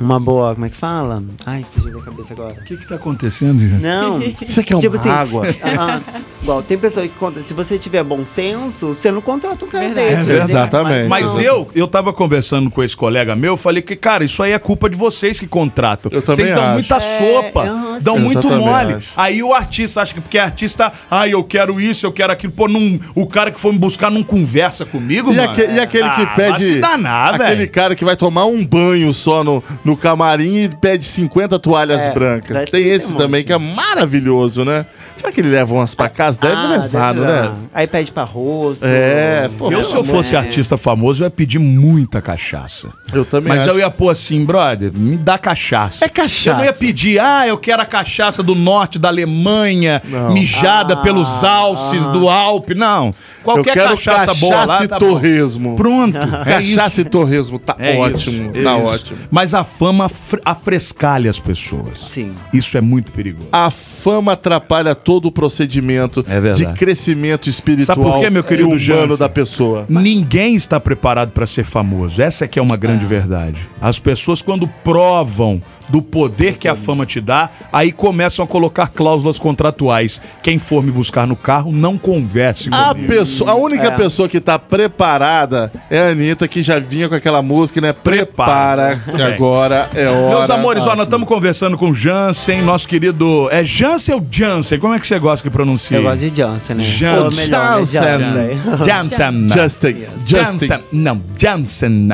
[0.00, 1.22] uma boa, como é que fala?
[1.46, 2.54] Ai, fugiu da cabeça agora.
[2.60, 3.80] O que que tá acontecendo, gente?
[3.80, 4.18] Não.
[4.46, 5.44] Você quer uma água?
[5.62, 6.00] ah,
[6.42, 9.86] igual, tem pessoa que conta, se você tiver bom senso, você não contrata um cara
[9.86, 10.08] Verdade.
[10.08, 10.18] desse.
[10.18, 10.42] É entendeu?
[10.44, 11.08] Exatamente.
[11.08, 11.40] Mas não.
[11.42, 14.58] eu, eu tava conversando com esse colega meu, eu falei que, cara, isso aí é
[14.58, 16.10] culpa de vocês que contratam.
[16.12, 16.72] Eu também Vocês dão acho.
[16.74, 18.94] muita É, sopa, aham, dão muito mole.
[18.94, 19.08] acho.
[19.16, 22.52] Aí o artista acha que porque é artista, ah, eu quero isso, eu quero aquilo.
[22.52, 25.50] Pô, não, o cara que foi me buscar não conversa comigo, E, mano.
[25.52, 26.64] aque- e aquele que Ah, vai pede.
[26.64, 27.70] se danar, aquele velho.
[27.70, 32.12] cara que vai tomar um banho só no, no camarim e pede 50 toalhas É,
[32.12, 32.68] brancas.
[32.70, 33.46] Tem esse um também monte.
[33.46, 34.86] que é maravilhoso, né?
[35.14, 36.40] Será que ele leva umas pra casa?
[36.40, 37.46] Deve Ah, levar, deve não levar.
[37.46, 37.52] é?
[37.74, 38.84] Aí pede pra rosto.
[38.84, 40.38] É, pô, Eu, se eu fosse É.
[40.38, 42.88] artista famoso, eu ia pedir muita cachaça.
[43.12, 43.70] Eu também Mas acho.
[43.70, 46.04] eu ia pôr assim, brother, me dá cachaça.
[46.04, 46.50] É cachaça.
[46.50, 50.32] Eu não ia pedir, ah, eu quero a cachaça do norte da Alemanha, Não.
[50.32, 52.74] mijada Ah, pelos alces do Alpe.
[52.74, 53.06] Não.
[53.08, 55.06] Eu Qualquer quero cachaça, boa lá, e tá bom.
[55.10, 55.76] torresmo.
[55.76, 56.14] Pronto.
[56.44, 57.00] É Cachaça isso.
[57.02, 58.50] e torresmo, tá É ótimo.
[58.52, 58.86] isso, tá isso.
[58.86, 59.18] ótimo.
[59.30, 61.98] Mas a fama afre- afrescalha as pessoas.
[61.98, 62.34] Sim.
[62.52, 63.48] Isso é muito perigoso.
[63.52, 68.66] A fama atrapalha todo o procedimento É de crescimento espiritual Sabe por quê, meu querido
[68.68, 69.16] humano Jansen?
[69.16, 69.86] da pessoa.
[69.88, 72.20] Ninguém está preparado para ser famoso.
[72.22, 73.68] Essa é que é uma grande verdade.
[73.80, 78.88] As pessoas, quando provam do poder que a fama te dá, aí começam a colocar
[78.88, 80.20] cláusulas contratuais.
[80.42, 83.08] Quem for me buscar no carro, não converse A, comigo.
[83.12, 83.90] pessoa, a única É.
[83.90, 87.92] pessoa que tá preparada é a Anitta, que já vinha com aquela música, né?
[87.92, 89.30] Prepara, que É.
[89.64, 90.36] agora é hora.
[90.36, 93.48] Meus amores, ó, nós estamos conversando com o Jansen, nosso querido.
[93.50, 94.78] É Jansen ou Jansen?
[94.78, 95.96] Como é que você gosta que pronuncia?
[95.96, 96.84] Eu gosto de Johnson, né?
[96.84, 97.48] Jansen.
[97.50, 97.58] Né?
[97.58, 98.84] Jansen.
[98.84, 98.84] Jansen.
[98.84, 99.48] Jansen.
[99.48, 99.96] Justin.
[100.26, 100.66] Justin.
[100.66, 100.78] Jansen.
[100.92, 102.08] Não, Jansen.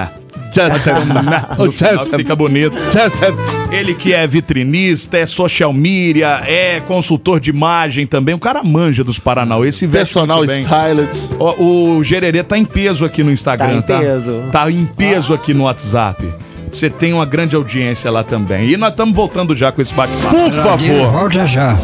[1.58, 2.12] O Jansen.
[2.16, 2.74] Fica bonito.
[2.90, 3.70] Justin.
[3.70, 8.34] Ele que é vitrinista, é social media, é consultor de imagem também.
[8.34, 9.70] O cara manja dos Paranauê.
[9.70, 10.44] Se veste Personal.
[10.44, 11.30] Stylist.
[11.38, 14.02] Ó, o Gererê tá em peso aqui no Instagram, Tá tá?
[14.02, 14.42] em peso.
[14.50, 16.49] Tá em peso aqui no WhatsApp.
[16.70, 18.68] Você tem uma grande audiência lá também.
[18.68, 20.34] E nós estamos voltando já com esse bate-papo.
[20.34, 21.10] Por favor.
[21.10, 21.76] Volta já.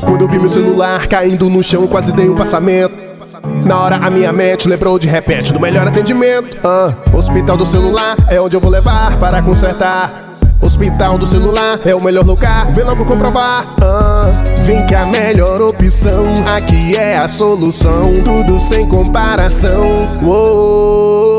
[0.00, 3.08] Quando eu vi meu celular caindo no chão, quase dei um passamento.
[3.64, 6.56] Na hora a minha mente lembrou de repente do melhor atendimento.
[6.64, 10.32] Ah, hospital do celular é onde eu vou levar para consertar.
[10.62, 13.74] Hospital do celular é o melhor lugar, vem logo comprovar.
[13.82, 16.22] Ah, vem que a melhor opção
[16.54, 20.08] aqui é a solução, tudo sem comparação.
[20.22, 21.38] Uou,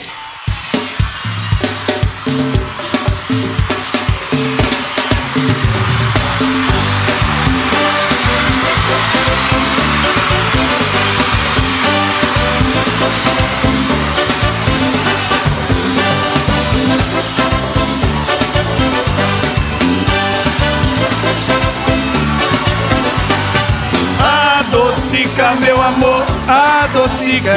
[25.31, 27.53] Adocica meu amor, adocica.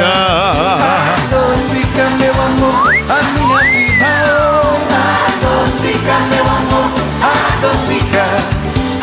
[1.27, 4.05] Adocica meu amor, a minha vida.
[5.27, 6.89] Adocica meu amor,
[7.21, 8.23] adocica.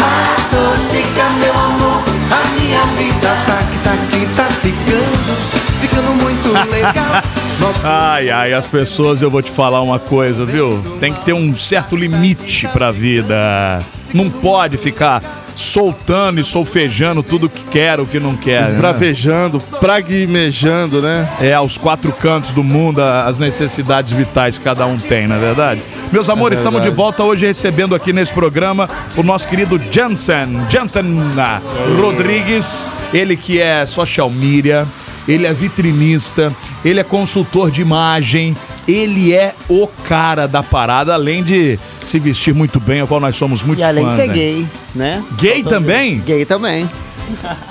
[0.00, 3.36] Adocica meu amor, a minha vida.
[3.46, 5.36] Tá que tá que tá ficando,
[5.78, 7.22] ficando muito legal.
[7.84, 10.82] Ai, ai, as pessoas, eu vou te falar uma coisa, viu?
[10.98, 13.80] Tem que ter um certo limite pra vida.
[14.12, 15.22] Não pode ficar
[15.54, 18.62] soltando e solfejando tudo que quer, o que não quer.
[18.62, 18.68] né?
[18.68, 21.28] Esbravejando, praguimejando, né?
[21.40, 25.38] É, aos quatro cantos do mundo, as necessidades vitais que cada um tem, não é
[25.38, 25.82] verdade?
[26.12, 26.96] Meus amores, estamos de verdade.
[26.96, 31.04] volta hoje recebendo aqui nesse programa o nosso querido Jansen, Jansen
[31.38, 31.60] ah,
[32.00, 34.86] Rodrigues, ele que é social media,
[35.26, 36.52] ele é vitrinista,
[36.84, 42.54] ele é consultor de imagem, ele é o cara da parada, além de se vestir
[42.54, 44.34] muito bem, ao qual nós somos muito E além de fãs, ser né?
[44.34, 45.24] gay, né?
[45.38, 46.20] Gay também?
[46.20, 46.88] Gay também.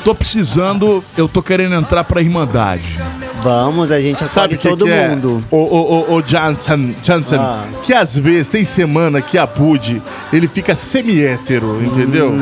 [0.04, 2.98] Tô precisando, eu tô querendo entrar pra Irmandade.
[3.44, 5.10] Vamos, a gente Sabe o que, todo que é?
[5.10, 5.44] mundo.
[5.50, 7.64] O, o, o, o Johnson, Johnson Ah.
[7.84, 10.02] que às vezes tem semana que a Bud,
[10.32, 12.34] ele fica semi-hétero, entendeu?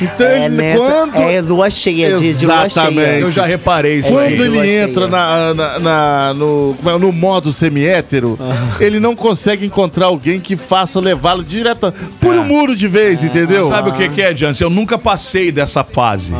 [0.00, 3.00] Então, É, ele, nessa, quando, é lua cheia, de lua Exatamente.
[3.00, 3.20] cheia.
[3.20, 4.36] Eu já reparei isso quando aí.
[4.36, 4.82] Lua ele cheia.
[4.84, 8.38] entra na, na- na- no, como é, no modo semi-hétero,
[8.80, 13.68] ele não consegue encontrar alguém que faça levá-lo direto por um muro de vez, entendeu?
[13.68, 14.64] Sabe o que, que é, Jansen?
[14.66, 16.32] Eu nunca passei dessa fase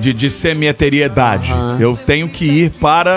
[0.00, 1.52] de, de semi-eteriedade.
[1.80, 3.15] Eu tenho que ir para.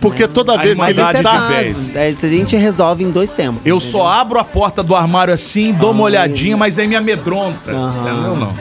[0.00, 1.48] Porque toda vez que ele irmandade tá...
[1.48, 1.96] de vez.
[1.96, 3.62] É, a gente resolve em dois tempos.
[3.64, 3.80] Eu entendeu?
[3.80, 7.72] só abro a porta do armário assim, dou uma olhadinha, mas aí me amedronta.
[7.72, 8.00] Aham.
[8.02, 8.36] Entendeu?
[8.36, 8.54] Não.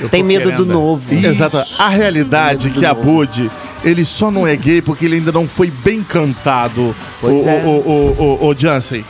[0.00, 1.14] Eu Tem tô medo do querendo- novo.
[1.14, 1.26] Isso.
[1.26, 1.62] Exato.
[1.78, 3.50] A realidade é que a Bud,
[3.84, 7.62] ele só não é gay porque ele ainda não foi bem cantado, Pois o, é.
[7.64, 9.04] o, o, o, o Jansen.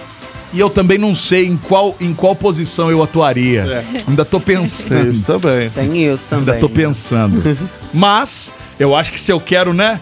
[0.53, 3.85] E eu também não sei em qual, em qual posição eu atuaria.
[3.95, 4.03] É.
[4.09, 5.09] Ainda tô pensando.
[5.09, 5.71] Isso também.
[5.71, 6.49] Tem isso também.
[6.55, 7.57] Ainda tô pensando.
[7.95, 10.01] Mas, eu acho que se eu quero, né,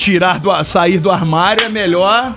[0.00, 2.32] tirar do, sair do armário, é melhor.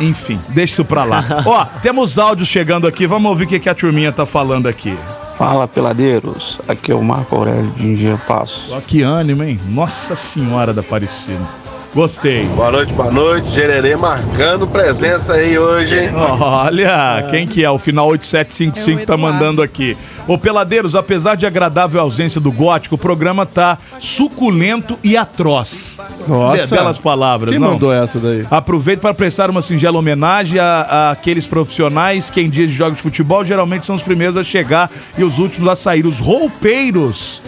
[0.00, 1.22] Enfim, deixa isso pra lá.
[1.44, 4.96] Ó, temos áudios chegando aqui, vamos ouvir o que, que a turminha tá falando aqui.
[5.36, 8.74] Fala peladeiros, aqui é o Marco Aurélio de Engenho Passo.
[8.74, 9.60] Ó, que ânimo, hein?
[9.68, 11.46] Nossa Senhora da Aparecida.
[11.92, 12.44] Gostei.
[12.54, 13.50] Boa noite, boa noite.
[13.50, 16.10] Gererê marcando presença aí hoje, hein?
[16.14, 17.70] Olha, quem que é?
[17.70, 19.96] O final 8755 É o tá mandando aqui.
[20.28, 25.98] Ô, Peladeiros, apesar de agradável ausência do gótico, o programa tá suculento e atroz.
[26.28, 26.68] Nossa.
[26.68, 27.72] Be- Belas palavras, Quem não?
[27.72, 28.46] mandou essa daí?
[28.48, 32.98] Aproveito para prestar uma singela homenagem a, a aqueles profissionais que em dias de jogos
[32.98, 36.06] de futebol geralmente são os primeiros a chegar e os últimos a sair.
[36.06, 37.42] Os roupeiros,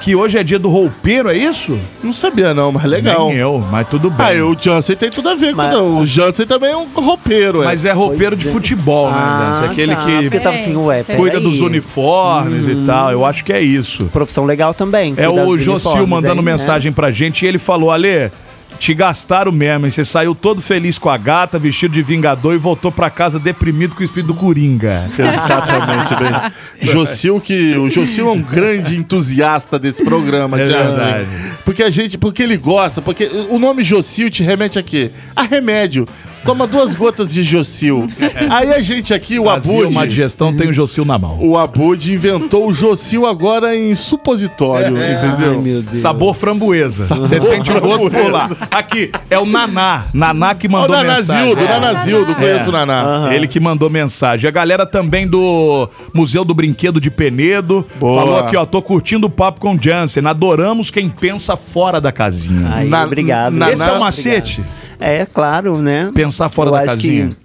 [0.00, 1.78] que hoje é dia do roupeiro, é isso?
[2.02, 3.28] Não sabia não, mas legal.
[3.28, 4.26] Nem eu, mas tudo bem.
[4.26, 6.86] Ah, e o Jansen tem tudo a ver Mas- com o Jansen também é um
[6.94, 7.66] roupeiro, é.
[7.66, 8.52] Mas é roupeiro Pois de é.
[8.52, 9.16] futebol, né?
[9.16, 9.72] Dance?
[9.72, 11.50] Aquele tá, que Porque tava assim, ué, Cuida cuida peraí.
[11.50, 13.10] dos uniformes e tal.
[13.12, 14.06] Eu acho que é isso.
[14.06, 15.14] Profissão legal também.
[15.16, 16.50] É cuidar o dos Jocil uniformes, mandando hein, né?
[16.52, 18.30] mensagem pra gente e ele falou: Ale,
[18.76, 19.90] te gastaram mesmo, hein?
[19.90, 23.94] Você saiu todo feliz com a gata, vestido de vingador e voltou pra casa deprimido
[23.94, 25.10] com o espírito do Coringa.
[25.18, 26.90] Exatamente, bem.
[26.92, 30.56] Jocil que o Jocil é um grande entusiasta desse programa,
[31.02, 31.26] É.
[31.64, 35.10] Porque a gente, porque ele gosta, porque o nome Jocil te remete a quê?
[35.34, 36.06] A remédio.
[36.46, 38.06] Toma duas gotas de Jocil.
[38.50, 41.38] Aí a gente aqui, o Fazia Abud, uma digestão, tem o Jocil na mão.
[41.40, 45.50] o Abud inventou o Jocil agora em supositório, entendeu?
[45.52, 45.98] Ai, meu Deus.
[45.98, 47.04] Sabor framboesa.
[47.16, 48.48] Você sente o gosto por lá.
[48.70, 50.04] Aqui, é o Naná.
[50.14, 51.26] Naná que Ó, o mandou mensagem.
[51.34, 51.68] Nanazildo, É.
[51.68, 52.68] Nanazildo, conheço É.
[52.68, 53.34] o Naná.
[53.34, 54.48] Ele que mandou mensagem.
[54.48, 58.20] A galera também do Museu do Brinquedo de Penedo Boa.
[58.20, 60.24] falou aqui, ó, tô curtindo o papo com o Jansen.
[60.26, 62.72] Adoramos quem pensa fora da casinha.
[62.74, 63.52] Aí, Na- obrigado.
[63.54, 64.62] na- Esse é o Naná- macete?
[64.98, 66.10] É, claro, né?
[66.14, 67.28] Pensar fora Eu da acho casinha.
[67.28, 67.36] que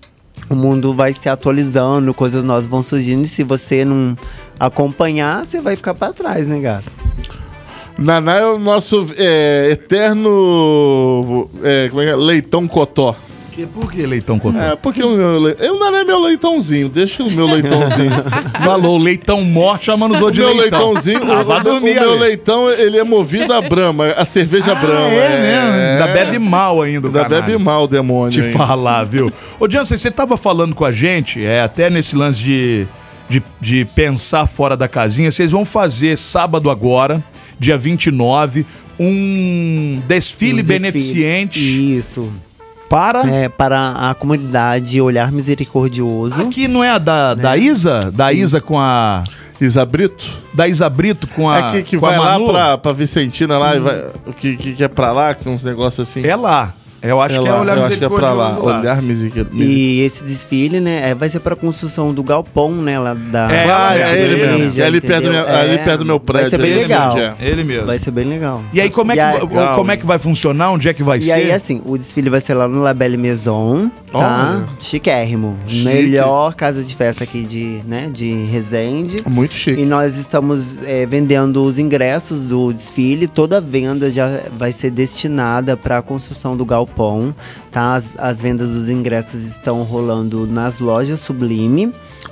[0.53, 3.23] o mundo vai se atualizando, coisas novas vão surgindo.
[3.23, 4.17] E se você não
[4.59, 6.91] acompanhar, você vai ficar pra trás, né, gato?
[7.97, 12.15] Naná é o nosso é, eterno é, como é que é?
[12.15, 13.15] leitão cotó.
[13.51, 14.57] Que, por que leitão cotó?
[14.57, 15.55] É, porque o meu le...
[15.59, 18.11] eu não é meu leitãozinho, deixa o meu leitãozinho.
[18.63, 20.93] Falou, leitão morto, chama nos o outros de meu leitão.
[20.93, 22.19] leitãozinho, Ah, o, vai o dormir, meu Ale.
[22.19, 25.07] leitão, ele é movido a brama, a cerveja brama.
[25.13, 26.03] É, mesmo.
[26.03, 27.41] Ainda bebe mal ainda, o Ainda canalha.
[27.41, 28.31] bebe mal o demônio.
[28.41, 28.53] te hein?
[28.53, 29.29] falar, viu?
[29.59, 32.87] Ô, Jansen, você tava falando com a gente, é, até nesse lance de,
[33.29, 37.21] de, de pensar fora da casinha, vocês vão fazer sábado agora,
[37.59, 38.65] dia 29,
[38.97, 40.63] um desfile Um desfile.
[40.63, 42.31] beneficente Isso.
[42.91, 43.25] Para...
[43.25, 46.41] É, para a comunidade Olhar Misericordioso.
[46.41, 48.11] Aqui não é a da, da Isa?
[48.11, 49.23] Da Isa com a...
[49.61, 50.27] Isa Brito?
[50.53, 53.57] Da Isa Brito com a é que, que com a vai lá pra, pra Vicentina
[53.57, 56.25] lá, e vai, o que, que, que é pra lá, que tem uns negócios assim.
[56.25, 56.73] É lá.
[57.01, 58.45] Eu acho que é lá, olhar eu acho que é pra lá.
[58.49, 59.63] misericordioso Olhar misericordioso.
[59.71, 63.65] E esse desfile, né, é, vai ser para construção do galpão, né, lá da É,
[63.71, 64.81] Ah, é é ele igreja, mesmo.
[64.81, 65.59] É ali perto, do meu, entendeu?
[65.59, 66.49] ali É, perto do meu prédio.
[66.51, 67.17] Vai ser bem legal.
[67.17, 67.33] é.
[67.39, 67.85] Ele mesmo.
[67.87, 68.61] Vai ser bem legal.
[68.71, 69.39] E aí, como é, que, aí-
[69.75, 70.71] como é que vai funcionar?
[70.71, 71.31] Onde é que vai E ser?
[71.33, 74.57] aí, assim, o desfile vai ser lá no La Belle Maison, tá?
[74.59, 74.67] Olha.
[74.79, 75.57] Chiquérrimo.
[75.71, 79.17] Melhor casa de festa aqui de, né, de Resende.
[79.27, 79.81] Muito chique.
[79.81, 83.27] E nós estamos é, vendendo os ingressos do desfile.
[83.27, 86.90] Toda a venda já vai ser destinada para a construção do galpão.
[87.71, 87.95] Tá?
[87.95, 91.91] As, as vendas dos ingressos estão rolando nas lojas Sublime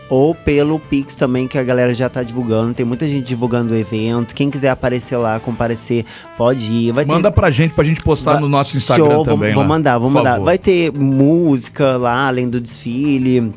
[0.09, 2.73] ou pelo Pix também, que a galera já tá divulgando.
[2.73, 4.33] Tem muita gente divulgando o evento.
[4.33, 6.03] Quem quiser aparecer lá, comparecer,
[6.37, 6.91] pode ir.
[6.91, 9.53] Vai ter- Manda pra gente, pra gente postar Vai- no nosso Instagram Show, vou- também.
[9.53, 9.69] Vou, lá.
[9.69, 10.31] mandar, vou mandar.
[10.31, 10.45] favor.
[10.45, 13.53] Vai ter música lá, além do desfile.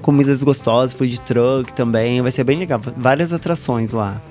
[0.00, 2.22] Comidas gostosas, food truck também.
[2.22, 2.80] Vai ser bem legal.
[2.96, 4.22] Várias atrações lá.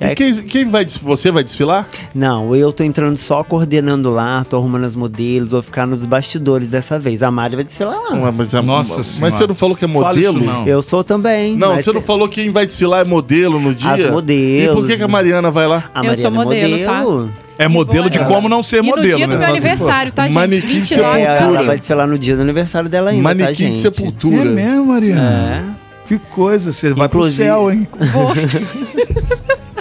[0.00, 1.86] E aí- quem, quem vai, você vai desfilar?
[2.14, 6.68] Não, eu tô entrando só coordenando lá, tô arrumando as modelos, vou ficar nos bastidores
[6.68, 7.22] dessa vez.
[7.22, 8.16] A Mari vai desfilar lá.
[8.24, 9.30] Ué, mas, a- Nossa mas Senhora.
[9.32, 10.52] você não falou que é Fala isso modelo?
[10.52, 10.66] não.
[10.66, 11.56] Eu sou também.
[11.56, 13.92] Não, você não tem- falou que quem vai desfilar é modelo no dia?
[13.92, 14.72] As modelos.
[14.72, 15.84] E por que, que a Mariana vai lá?
[15.94, 17.00] A Eu sou Mariana é modelo, tá?
[17.04, 17.30] modelo.
[17.56, 19.36] É modelo de como não ser E no modelo, dia do né?
[19.36, 19.50] meu se for.
[19.68, 20.34] aniversário, tá, gente?
[20.34, 21.62] Manequim de 29 É, ela sepultura.
[21.64, 23.72] vai desfilar no dia do aniversário dela ainda, tá, Manequim gente?
[23.76, 24.40] de sepultura.
[24.42, 25.22] É mesmo, Mariana?
[25.70, 25.84] É.
[26.08, 27.86] Que coisa, você vai pro Inclusive- céu, hein?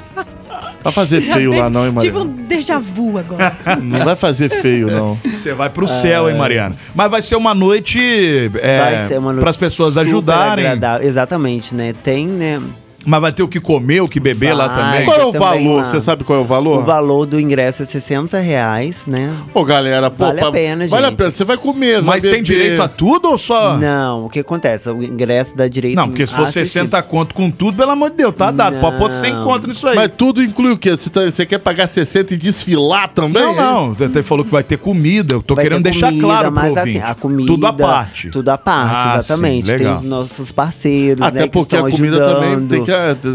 [0.83, 2.47] Vai fazer feio lá não, hein, Tive um Mariana?
[2.47, 3.55] déjà vu agora.
[3.81, 5.17] Não vai fazer feio, não.
[5.37, 6.75] Você vai pro céu, hein, Mariana?
[6.93, 10.65] Mas vai ser uma noite, é, Vai ser uma noite para as pessoas ajudarem.
[10.65, 11.07] agradável.
[11.07, 11.93] Exatamente, né?
[12.03, 12.61] Tem, né?
[13.05, 14.75] Mas vai ter o que comer, o que beber lá Vai.
[14.83, 15.05] também.
[15.05, 15.77] Qual é o também valor?
[15.77, 15.83] lá.
[15.85, 16.79] Você sabe qual é o valor?
[16.79, 19.29] O valor do ingresso é 60 reais, né?
[19.53, 21.17] Ô, galera, pô, Vale a pa- pena, Vale a gente.
[21.17, 21.29] pena.
[21.31, 22.43] Você vai comer, vai Mas tem beber.
[22.43, 23.77] direito a tudo ou só.
[23.77, 24.89] Não, o que acontece?
[24.89, 26.65] O ingresso dá direito Não, porque se for a assistir.
[26.79, 28.79] 60 conto com tudo, pelo amor de Deus, tá dado.
[28.79, 29.43] Pode pôr 100 Não.
[29.43, 29.95] conto nisso aí.
[29.95, 30.91] Mas tudo inclui o quê?
[30.91, 33.43] Você, tá- você quer pagar 60 e desfilar também?
[33.43, 33.93] não, não.
[33.93, 35.35] Você falou que vai ter comida.
[35.35, 36.97] Eu tô Vai querendo deixar comida, claro pro mas ouvinte.
[36.99, 37.47] assim, a comida.
[37.47, 38.29] Tudo à parte.
[38.29, 39.65] Tudo à parte, Ah, exatamente.
[39.65, 39.93] sim, tem legal.
[39.95, 42.92] os nossos parceiros, Até né, que porque a comida também ajudando, tem que,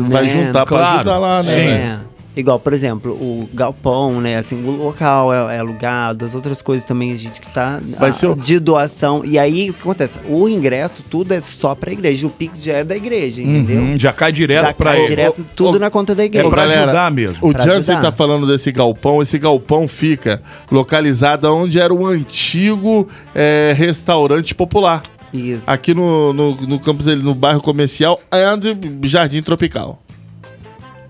[0.08, 0.28] vai né?
[0.28, 0.96] juntar pra Claro.
[0.98, 1.52] ajudar lá, né?
[1.54, 1.60] Sim.
[1.60, 1.98] É.
[2.36, 4.38] Igual, por exemplo, o galpão, né?
[4.38, 8.12] Assim, o local é, é alugado, as outras coisas também a gente que tá Vai
[8.12, 9.24] ser o- de doação.
[9.24, 10.20] E aí, o que acontece?
[10.28, 12.28] O ingresso, tudo é só pra igreja.
[12.28, 13.80] O Pix já é da igreja, entendeu?
[13.80, 15.08] Uhum, já cai direto já pra cai ele.
[15.08, 16.48] direto tudo Ô, na conta da É igreja.
[16.48, 17.38] pra galera, ajudar mesmo.
[17.40, 19.20] O Pra Jansen tá falando desse galpão.
[19.20, 20.40] Esse galpão fica
[20.70, 25.02] localizado onde era o antigo é, restaurante popular.
[25.32, 25.64] Isso.
[25.66, 28.60] Aqui no, no, no campus, dele, no bairro comercial and
[29.02, 30.02] Jardim Tropical.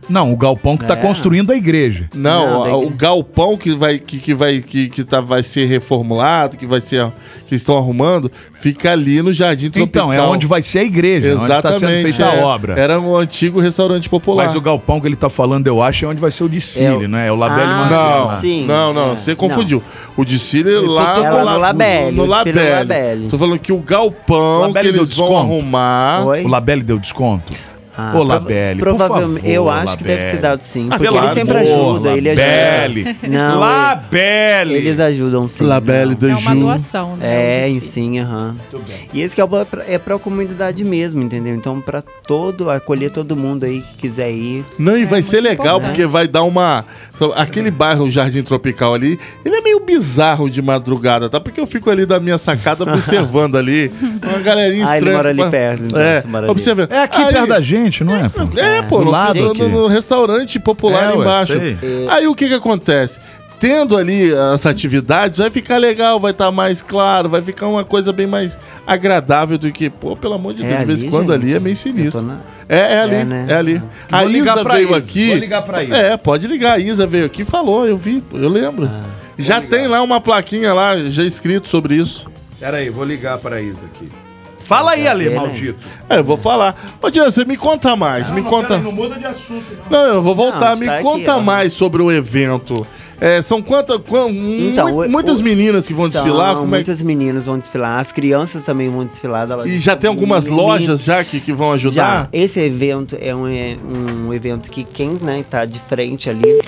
[0.08, 0.96] Não, o galpão que tá É.
[0.96, 2.08] construindo a igreja.
[2.14, 6.56] Não, Não, o galpão que vai que, que vai que, que tá, vai ser reformulado,
[6.56, 7.12] que vai ser
[7.46, 10.12] que estão arrumando, fica ali no Jardim Tropical.
[10.12, 11.80] Então, é onde vai ser a igreja, onde tá Exatamente.
[11.80, 12.40] sendo feita é.
[12.40, 12.74] a obra.
[12.78, 14.46] Era um antigo restaurante popular.
[14.46, 16.86] Mas o galpão que ele tá falando, eu acho, é onde vai ser o desfile,
[16.86, 17.28] É o- né?
[17.28, 18.28] É o Labelle Ah, Marcelo.
[18.30, 19.16] Não, Sim, não, não, é.
[19.16, 19.82] você confundiu.
[20.16, 21.52] O desfile tô- lá tô É lá confuso.
[21.54, 23.28] no Labelle, no o Labelle.
[23.28, 25.52] Tô falando que o galpão Labelle que deu eles vão desconto?
[25.52, 26.26] arrumar.
[26.26, 26.44] Oi?
[26.44, 27.52] O Labelle deu desconto?
[28.00, 28.46] Ah, Ô, prova-
[28.78, 30.86] Provavelmente, favor, eu acho que deve ter dado sim.
[30.90, 33.08] Ah, Porque ele sempre amor, ajuda, ele Labelle.
[33.08, 33.28] ajuda.
[33.28, 34.74] Não, Labelle!
[34.74, 35.64] eles ajudam sim.
[35.64, 37.66] Labelle da É uma doação, né?
[37.66, 38.54] É, o sim, aham.
[39.12, 41.54] E esse que é pra, é pra comunidade mesmo, entendeu?
[41.56, 44.64] Então, pra todo, acolher todo mundo aí que quiser ir.
[44.78, 45.86] Não, e vai ser legal, importante.
[45.88, 46.84] porque vai dar uma.
[47.34, 51.40] Aquele bairro Jardim Tropical ali, ele é meio bizarro de madrugada, tá?
[51.40, 53.90] Porque eu fico ali da minha sacada observando ali.
[54.28, 55.16] Uma galerinha Ah, ele estranha.
[55.16, 56.50] mora ali perto, então, é, você mora ali.
[56.50, 56.92] observando.
[56.92, 58.28] É aqui Aí- perto da gente, não é?
[58.28, 58.58] pô?
[58.58, 61.52] É, pô, no, lado no- no- no restaurante popular É, ué, embaixo.
[62.10, 63.20] Aí o que que acontece?
[63.60, 68.12] Tendo ali essa atividade, vai ficar legal, vai estar mais claro, vai ficar uma coisa
[68.12, 71.32] bem mais agradável do que, pô, pelo amor de É Deus, de vez em quando
[71.32, 71.42] gente?
[71.44, 72.30] ali é meio sinistro.
[72.68, 73.46] É, é ali, é, É, né?
[73.56, 73.82] ali.
[74.12, 75.28] A Isa pra veio Isa, aqui.
[75.30, 75.96] vou ligar pra Isa.
[75.96, 76.74] É, pode ligar.
[76.74, 78.86] A Isa veio aqui e falou, eu vi, eu lembro.
[78.86, 79.02] Ah,
[79.36, 82.28] já tem lá uma plaquinha lá, já escrito sobre isso.
[82.60, 84.08] Pera aí, vou ligar pra Isa aqui.
[84.58, 85.36] Fala aí, Ale, né?
[85.36, 85.78] maldito.
[86.10, 86.74] É, eu vou falar.
[87.00, 88.78] Ô, você me conta mais, me conta.
[88.78, 90.70] não muda de assunto, Não, eu vou voltar.
[90.72, 91.40] Não, Me está aqui, conta ó.
[91.40, 92.86] mais sobre o evento.
[93.20, 93.98] É, são quantas.
[94.08, 96.54] Quan, Então, o- muitas o- meninas que vão São, desfilar.
[96.54, 99.46] Como é, muitas meninas vão desfilar, as crianças também vão desfilar.
[99.46, 102.28] Da loja e já tem algumas lojas já que, que vão Já, ajudar?
[102.32, 106.60] esse evento é um, é um evento que quem né, tá de frente ali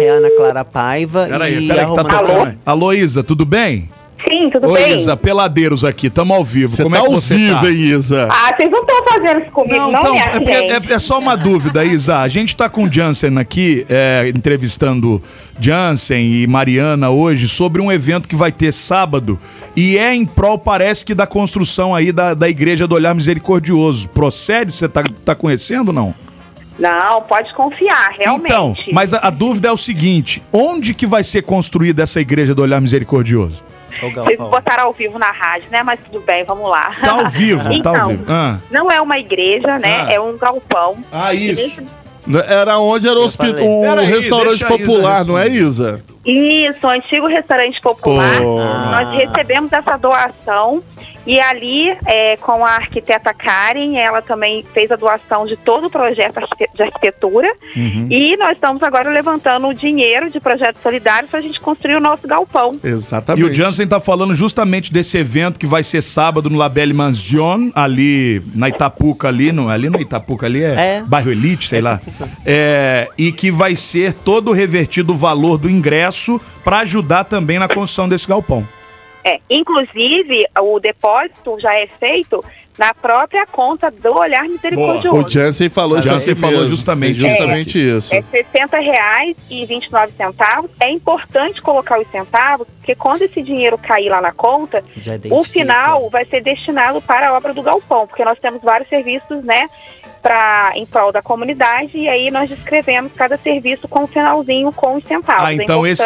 [0.00, 2.58] é a Ana Clara Paiva Pera e aí, pera a aí que tá Romana tocando.
[2.64, 3.88] Alô, Isa, tudo bem?
[4.28, 4.96] Sim, tudo Oi, bem?
[4.96, 6.74] Isa, peladeiros aqui, tamo ao vivo.
[6.74, 7.68] Você Como tá é que ao você vivo, tá?
[7.68, 8.28] hein, Isa?
[8.30, 11.18] Ah, vocês não estão fazendo isso comigo, Não, não, então, minha é, é- é só
[11.18, 12.18] uma dúvida, Isa.
[12.20, 15.22] A gente tá com o Jansen aqui, é, entrevistando
[15.60, 19.38] Jansen e Mariana hoje sobre um evento que vai ter sábado
[19.76, 24.08] e é em prol, parece que, da construção aí da, da Igreja do Olhar Misericordioso.
[24.08, 24.72] Procede?
[24.72, 26.14] Você tá, tá conhecendo ou não?
[26.78, 28.50] Não, pode confiar, realmente.
[28.52, 32.54] Então, mas a, a dúvida é o seguinte: onde que vai ser construída essa Igreja
[32.54, 33.62] do Olhar Misericordioso?
[34.00, 35.82] Vocês botaram ao vivo na rádio, né?
[35.82, 36.94] Mas tudo bem, vamos lá.
[37.02, 38.24] Tá ao vivo, tá ao Então, vivo.
[38.28, 40.06] Ah, Não é uma igreja, né?
[40.08, 40.12] Ah.
[40.12, 40.98] É um galpão.
[41.12, 41.82] ah isso.
[42.48, 45.48] Era onde era o, Pera aí, restaurante popular, não é.
[45.48, 46.02] Isa?
[46.24, 48.38] Isso, um antigo restaurante popular.
[48.38, 48.58] Pô.
[48.58, 50.82] Nós recebemos essa doação
[51.26, 55.90] E ali, é, com a arquiteta Karen, ela também fez a doação de todo o
[55.90, 56.40] projeto
[56.74, 57.52] de arquitetura.
[57.76, 58.06] Uhum.
[58.08, 62.00] E nós estamos agora levantando o dinheiro de projetos solidários para a gente construir o
[62.00, 62.78] nosso galpão.
[62.82, 63.44] Exatamente.
[63.44, 67.70] E o Jansen tá falando justamente desse evento que vai ser sábado no Labelle Mansion,
[67.74, 71.02] ali na Itapuca, ali no, ali no Itapuca, ali é, É.
[71.06, 72.00] bairro Elite, sei lá.
[72.44, 77.66] É, e que vai ser todo revertido o valor do ingresso para ajudar também na
[77.66, 78.66] construção desse galpão.
[79.26, 82.44] É, inclusive, o depósito já é feito
[82.78, 85.16] na própria conta do Olhar Misericordioso.
[85.16, 86.68] O Jansen falou Jansen falou mesmo.
[86.70, 88.14] justamente É justamente isso.
[88.14, 88.46] É R$
[89.50, 90.68] 60,29.
[90.80, 95.42] É importante colocar os centavos, porque quando esse dinheiro cair lá na conta, Já o
[95.44, 99.68] final vai ser destinado para a obra do galpão, porque nós temos vários serviços, né,
[100.22, 104.96] pra, em prol da comunidade, e aí nós descrevemos cada serviço com um finalzinho com
[104.96, 105.44] os centavos.
[105.44, 106.02] Ah, então é esse-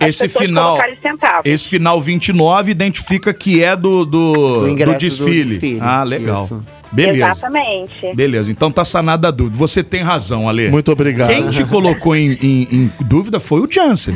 [0.00, 1.42] esse final- centavos.
[1.44, 5.44] Esse final 29 identifica que é do, do, Do do ingresso do desfile.
[5.44, 5.78] desfile.
[5.82, 6.44] Ah, legal.
[6.44, 6.62] Isso.
[6.92, 7.16] Beleza.
[7.32, 8.14] Exatamente.
[8.14, 9.56] Beleza, então tá sanada a dúvida.
[9.56, 10.68] Você tem razão, Ale.
[10.70, 11.28] Muito obrigado.
[11.28, 14.14] Quem te colocou em, em- em dúvida foi o Jansen.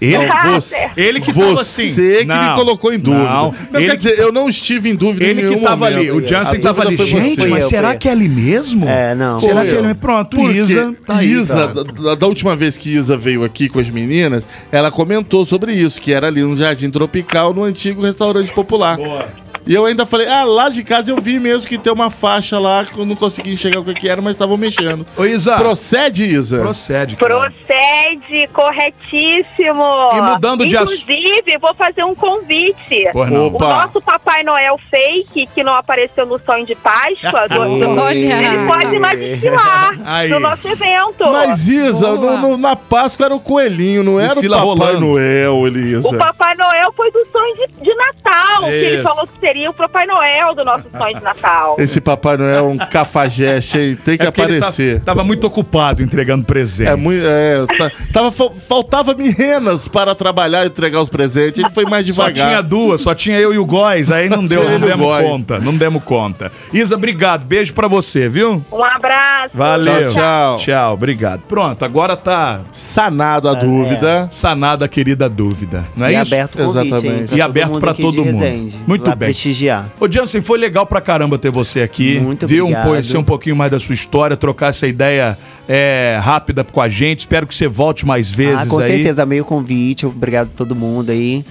[0.00, 1.88] Ele, Não, você, ele que tava assim.
[1.92, 3.24] Você que me Não, colocou em dúvida.
[3.24, 5.90] Não, Não, ele quer dizer, eu não estive em dúvida em Ele que nenhum tava
[5.90, 5.98] momento.
[5.98, 6.96] ali, o Jansen A tava ali.
[6.96, 7.48] Gente, você.
[7.48, 7.98] mas eu, será eu.
[7.98, 8.88] que é ali mesmo?
[8.88, 9.40] É, não.
[9.40, 9.84] Será que eu.
[9.84, 9.94] ele.
[9.94, 10.94] Pronto, Porque Isa.
[11.04, 11.82] Tá aí, Isa, tá.
[11.82, 16.00] da, da última vez que Isa veio aqui com as meninas, ela comentou sobre isso,
[16.00, 18.96] que era ali no Jardim Tropical, no antigo restaurante popular.
[19.68, 22.58] E eu ainda falei, ah, lá de casa eu vi mesmo que tem uma faixa
[22.58, 25.06] lá que eu não consegui enxergar o que era, mas estavam mexendo.
[25.14, 25.56] Ô, Isa.
[25.56, 26.60] Procede, Isa.
[26.60, 27.16] Procede.
[27.16, 27.34] cara.
[27.38, 29.84] Procede, corretíssimo.
[30.14, 33.10] E mudando de assu- Inclusive, vou fazer um convite.
[33.14, 33.42] Não.
[33.42, 33.82] O Opa.
[33.86, 38.88] nosso Papai Noel fake, que não apareceu no sonho de Páscoa, do- do- ele pode
[40.06, 40.28] Aí.
[40.30, 41.30] no nosso evento.
[41.30, 45.00] Mas, Isa, no- no- na Páscoa era o coelhinho, não era Desfila o Papai rolando.
[45.08, 46.08] Noel, Elisa.
[46.08, 49.02] O Papai Noel foi do sonho de, de Natal, que ele Isso.
[49.02, 51.76] falou que seria o Papai Noel do nosso sonho de Natal.
[51.78, 53.98] Esse Papai Noel é um cafajeste?
[54.04, 55.00] Tem que É tá- aparecer.
[55.00, 56.92] tava muito ocupado entregando presentes.
[56.92, 57.24] É muito.
[57.26, 61.62] É, tá- tava, fal- faltava-me renas para trabalhar e entregar os presentes.
[61.62, 62.48] Ele foi mais Só devagar.
[62.48, 65.26] tinha duas, só tinha eu e o Góis, aí não deu, não demos Góis.
[65.28, 66.52] conta, não demos conta.
[66.72, 68.64] Isa, obrigado, beijo pra você, viu?
[68.70, 69.50] Um abraço.
[69.54, 70.08] Valeu.
[70.10, 70.58] Tchau, tchau.
[70.58, 71.40] Tchau, obrigado.
[71.48, 74.28] Pronto, agora tá Sanado a dúvida.
[74.30, 76.34] sanada a querida dúvida, não é e isso?
[76.34, 77.08] aberto convite, Exatamente.
[77.20, 78.72] hein, pra E todo aberto aqui todo mundo.
[78.86, 79.28] Muito lá bem.
[79.48, 79.90] Prestigiar.
[79.98, 82.20] Ô, Jansen, foi legal pra caramba ter você aqui.
[82.20, 82.64] Muito Viu?
[82.64, 82.88] Um, obrigado.
[82.88, 87.20] conhecer um pouquinho mais da sua história, trocar essa ideia é, rápida com a gente.
[87.20, 88.92] Espero que você volte mais vezes Ah, com aí.
[88.92, 90.06] certeza, meio convite.
[90.06, 91.44] Obrigado a todo mundo aí.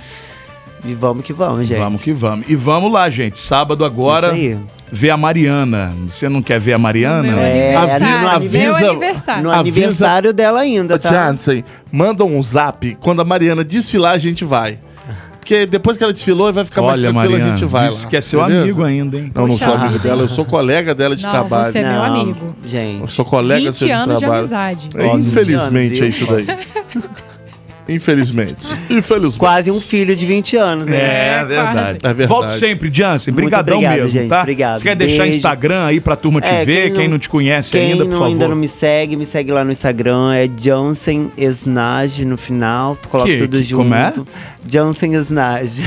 [0.86, 1.78] E vamos que vamos, gente.
[1.80, 2.46] Vamos que vamos.
[2.48, 3.42] E vamos lá, gente.
[3.42, 4.58] Sábado agora, Isso aí.
[4.92, 5.92] ver a Mariana.
[6.08, 7.28] Você não quer ver a Mariana?
[7.42, 8.28] É, aniversário.
[8.30, 9.44] avisa- Meu aniversário.
[9.44, 11.10] No Avisa- aniversário dela ainda, tá?
[11.10, 12.96] Jansen, manda um zap.
[13.02, 14.80] Quando a Mariana desfilar, a gente vai.
[15.48, 18.04] Porque depois que ela desfilou, vai ficar mais Olha, tranquilo, Mariana, a gente vai disse
[18.04, 18.10] lá.
[18.10, 18.64] que é seu beleza?
[18.64, 19.32] amigo ainda, hein?
[19.34, 21.72] Não, não sou amigo dela, eu sou colega dela de Não, trabalho.
[21.72, 22.56] você é meu amigo.
[22.64, 23.12] Eu Gente.
[23.14, 24.40] sou colega 20 seu de anos de trabalho.
[24.42, 24.90] amizade.
[24.94, 26.46] É, Ó, 20 infelizmente anos, é isso daí.
[27.90, 28.78] Infelizmente.
[28.90, 29.40] Infelizmente.
[29.40, 30.98] Quase um filho de 20 anos, né?
[30.98, 32.00] É, É, verdade.
[32.04, 32.28] É verdade.
[32.28, 33.34] Volte sempre, Jansen.
[33.34, 34.28] Brigadão obrigado, mesmo, gente.
[34.30, 34.42] tá?
[34.42, 34.78] Obrigado.
[34.78, 35.38] Você quer deixar Beijo.
[35.38, 36.94] Instagram aí pra turma te É, ver?
[36.94, 38.32] Quem não, te conhece Quem ainda, por não, favor.
[38.34, 40.34] ainda não me segue, me segue lá no Instagram.
[40.34, 42.96] É Jansen Esnage no final.
[42.96, 43.84] Tu coloca Que- tudo que- junto.
[43.84, 44.14] como é?
[44.68, 45.84] Jansen Esnage.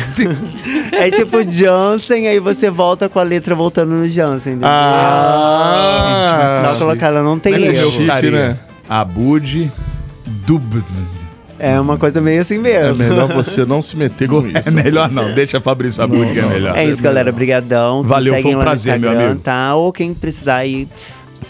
[0.92, 4.52] é tipo Jansen, aí você volta com a letra voltando no Jansen.
[4.54, 4.68] entendeu?
[4.72, 8.00] Ah, Só colocar ela, não tem é erro.
[8.30, 8.58] né?
[8.88, 9.70] Abud
[10.46, 10.82] Dub.
[11.62, 13.04] É uma coisa meio assim É mesmo.
[13.04, 14.66] melhor você não se meter com isso.
[14.68, 16.76] É melhor não, deixa Fabrício Abud que é melhor.
[16.76, 17.30] É isso, galera.
[17.30, 18.02] Brigadão.
[18.02, 19.40] Valeu, foi um prazer, meu amigo.
[19.40, 19.74] Tá?
[19.74, 20.88] Ou quem precisar aí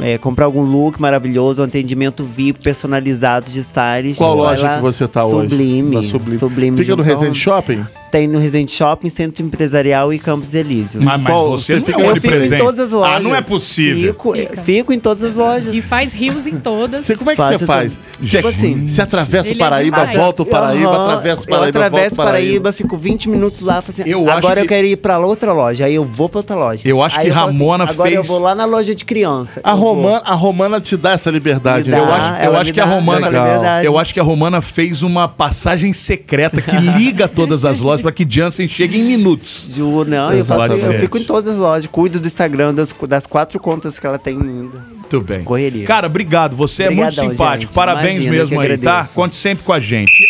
[0.00, 4.18] é, comprar algum look maravilhoso, um atendimento VIP personalizado de stylist.
[4.18, 4.76] Qual loja lá.
[4.76, 5.48] que você tá hoje?
[5.50, 5.94] Sublime.
[5.96, 6.38] Na Sublime.
[6.38, 6.76] Sublime.
[6.76, 7.02] Fica no.
[7.02, 7.86] Resende Shopping?
[8.10, 11.04] Tem no Resende Shopping, Centro Empresarial e Campos Elíseos.
[11.04, 12.60] Mas, mas Qual- você não fica- é eu fico onipresente.
[12.62, 13.16] em todas as lojas.
[13.16, 14.12] Ah, não é possível.
[14.12, 14.62] Fico, Fica.
[14.62, 15.74] fico em todas as lojas.
[15.74, 17.02] E faz rios em todas.
[17.02, 17.98] Você, como é que Faço você faz?
[18.20, 18.88] Você, Tipo assim.
[18.88, 20.16] você atravessa o Ele é Paraíba, demais.
[20.18, 22.46] volta o Paraíba, Aham, atravessa o Eu Paraíba, atravesso volta o Paraíba.
[22.48, 25.18] Paraíba, fico 20 minutos lá, falo assim, Eu acho agora que- eu quero ir pra
[25.18, 25.84] outra loja.
[25.84, 26.82] Aí eu vou pra outra loja.
[26.84, 29.04] Eu acho Aí que falo assim, Ramona agora eu fez- vou lá na loja de
[29.04, 29.60] criança.
[29.62, 29.94] A Eu vou.
[29.94, 31.90] Romana, a Romana te dá essa liberdade.
[31.90, 32.00] Me né?
[32.02, 32.06] dá.
[32.08, 33.26] Eu acho, eu ela acho me que a dá Romana.
[33.28, 33.86] liberdade.
[33.86, 38.12] Eu acho que a Romana fez uma passagem secreta que liga todas as lojas para
[38.12, 39.70] que Jansen chegue em minutos.
[39.74, 41.86] Juro, não, eu, faço, eu fico em todas as lojas.
[41.86, 44.78] Cuido do Instagram, das, das quatro contas que ela tem ainda.
[44.96, 45.42] Muito bem.
[45.42, 45.86] Correria.
[45.86, 46.54] Cara, obrigado.
[46.56, 47.72] Você é muito Obrigadão, simpático.
[47.72, 47.74] gente.
[47.74, 49.08] Parabéns Imagina, mesmo aí, tá?
[49.12, 50.24] Conte sempre com a gente.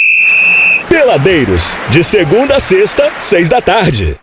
[0.88, 4.18] Peladeiros, de segunda a sexta, seis da tarde.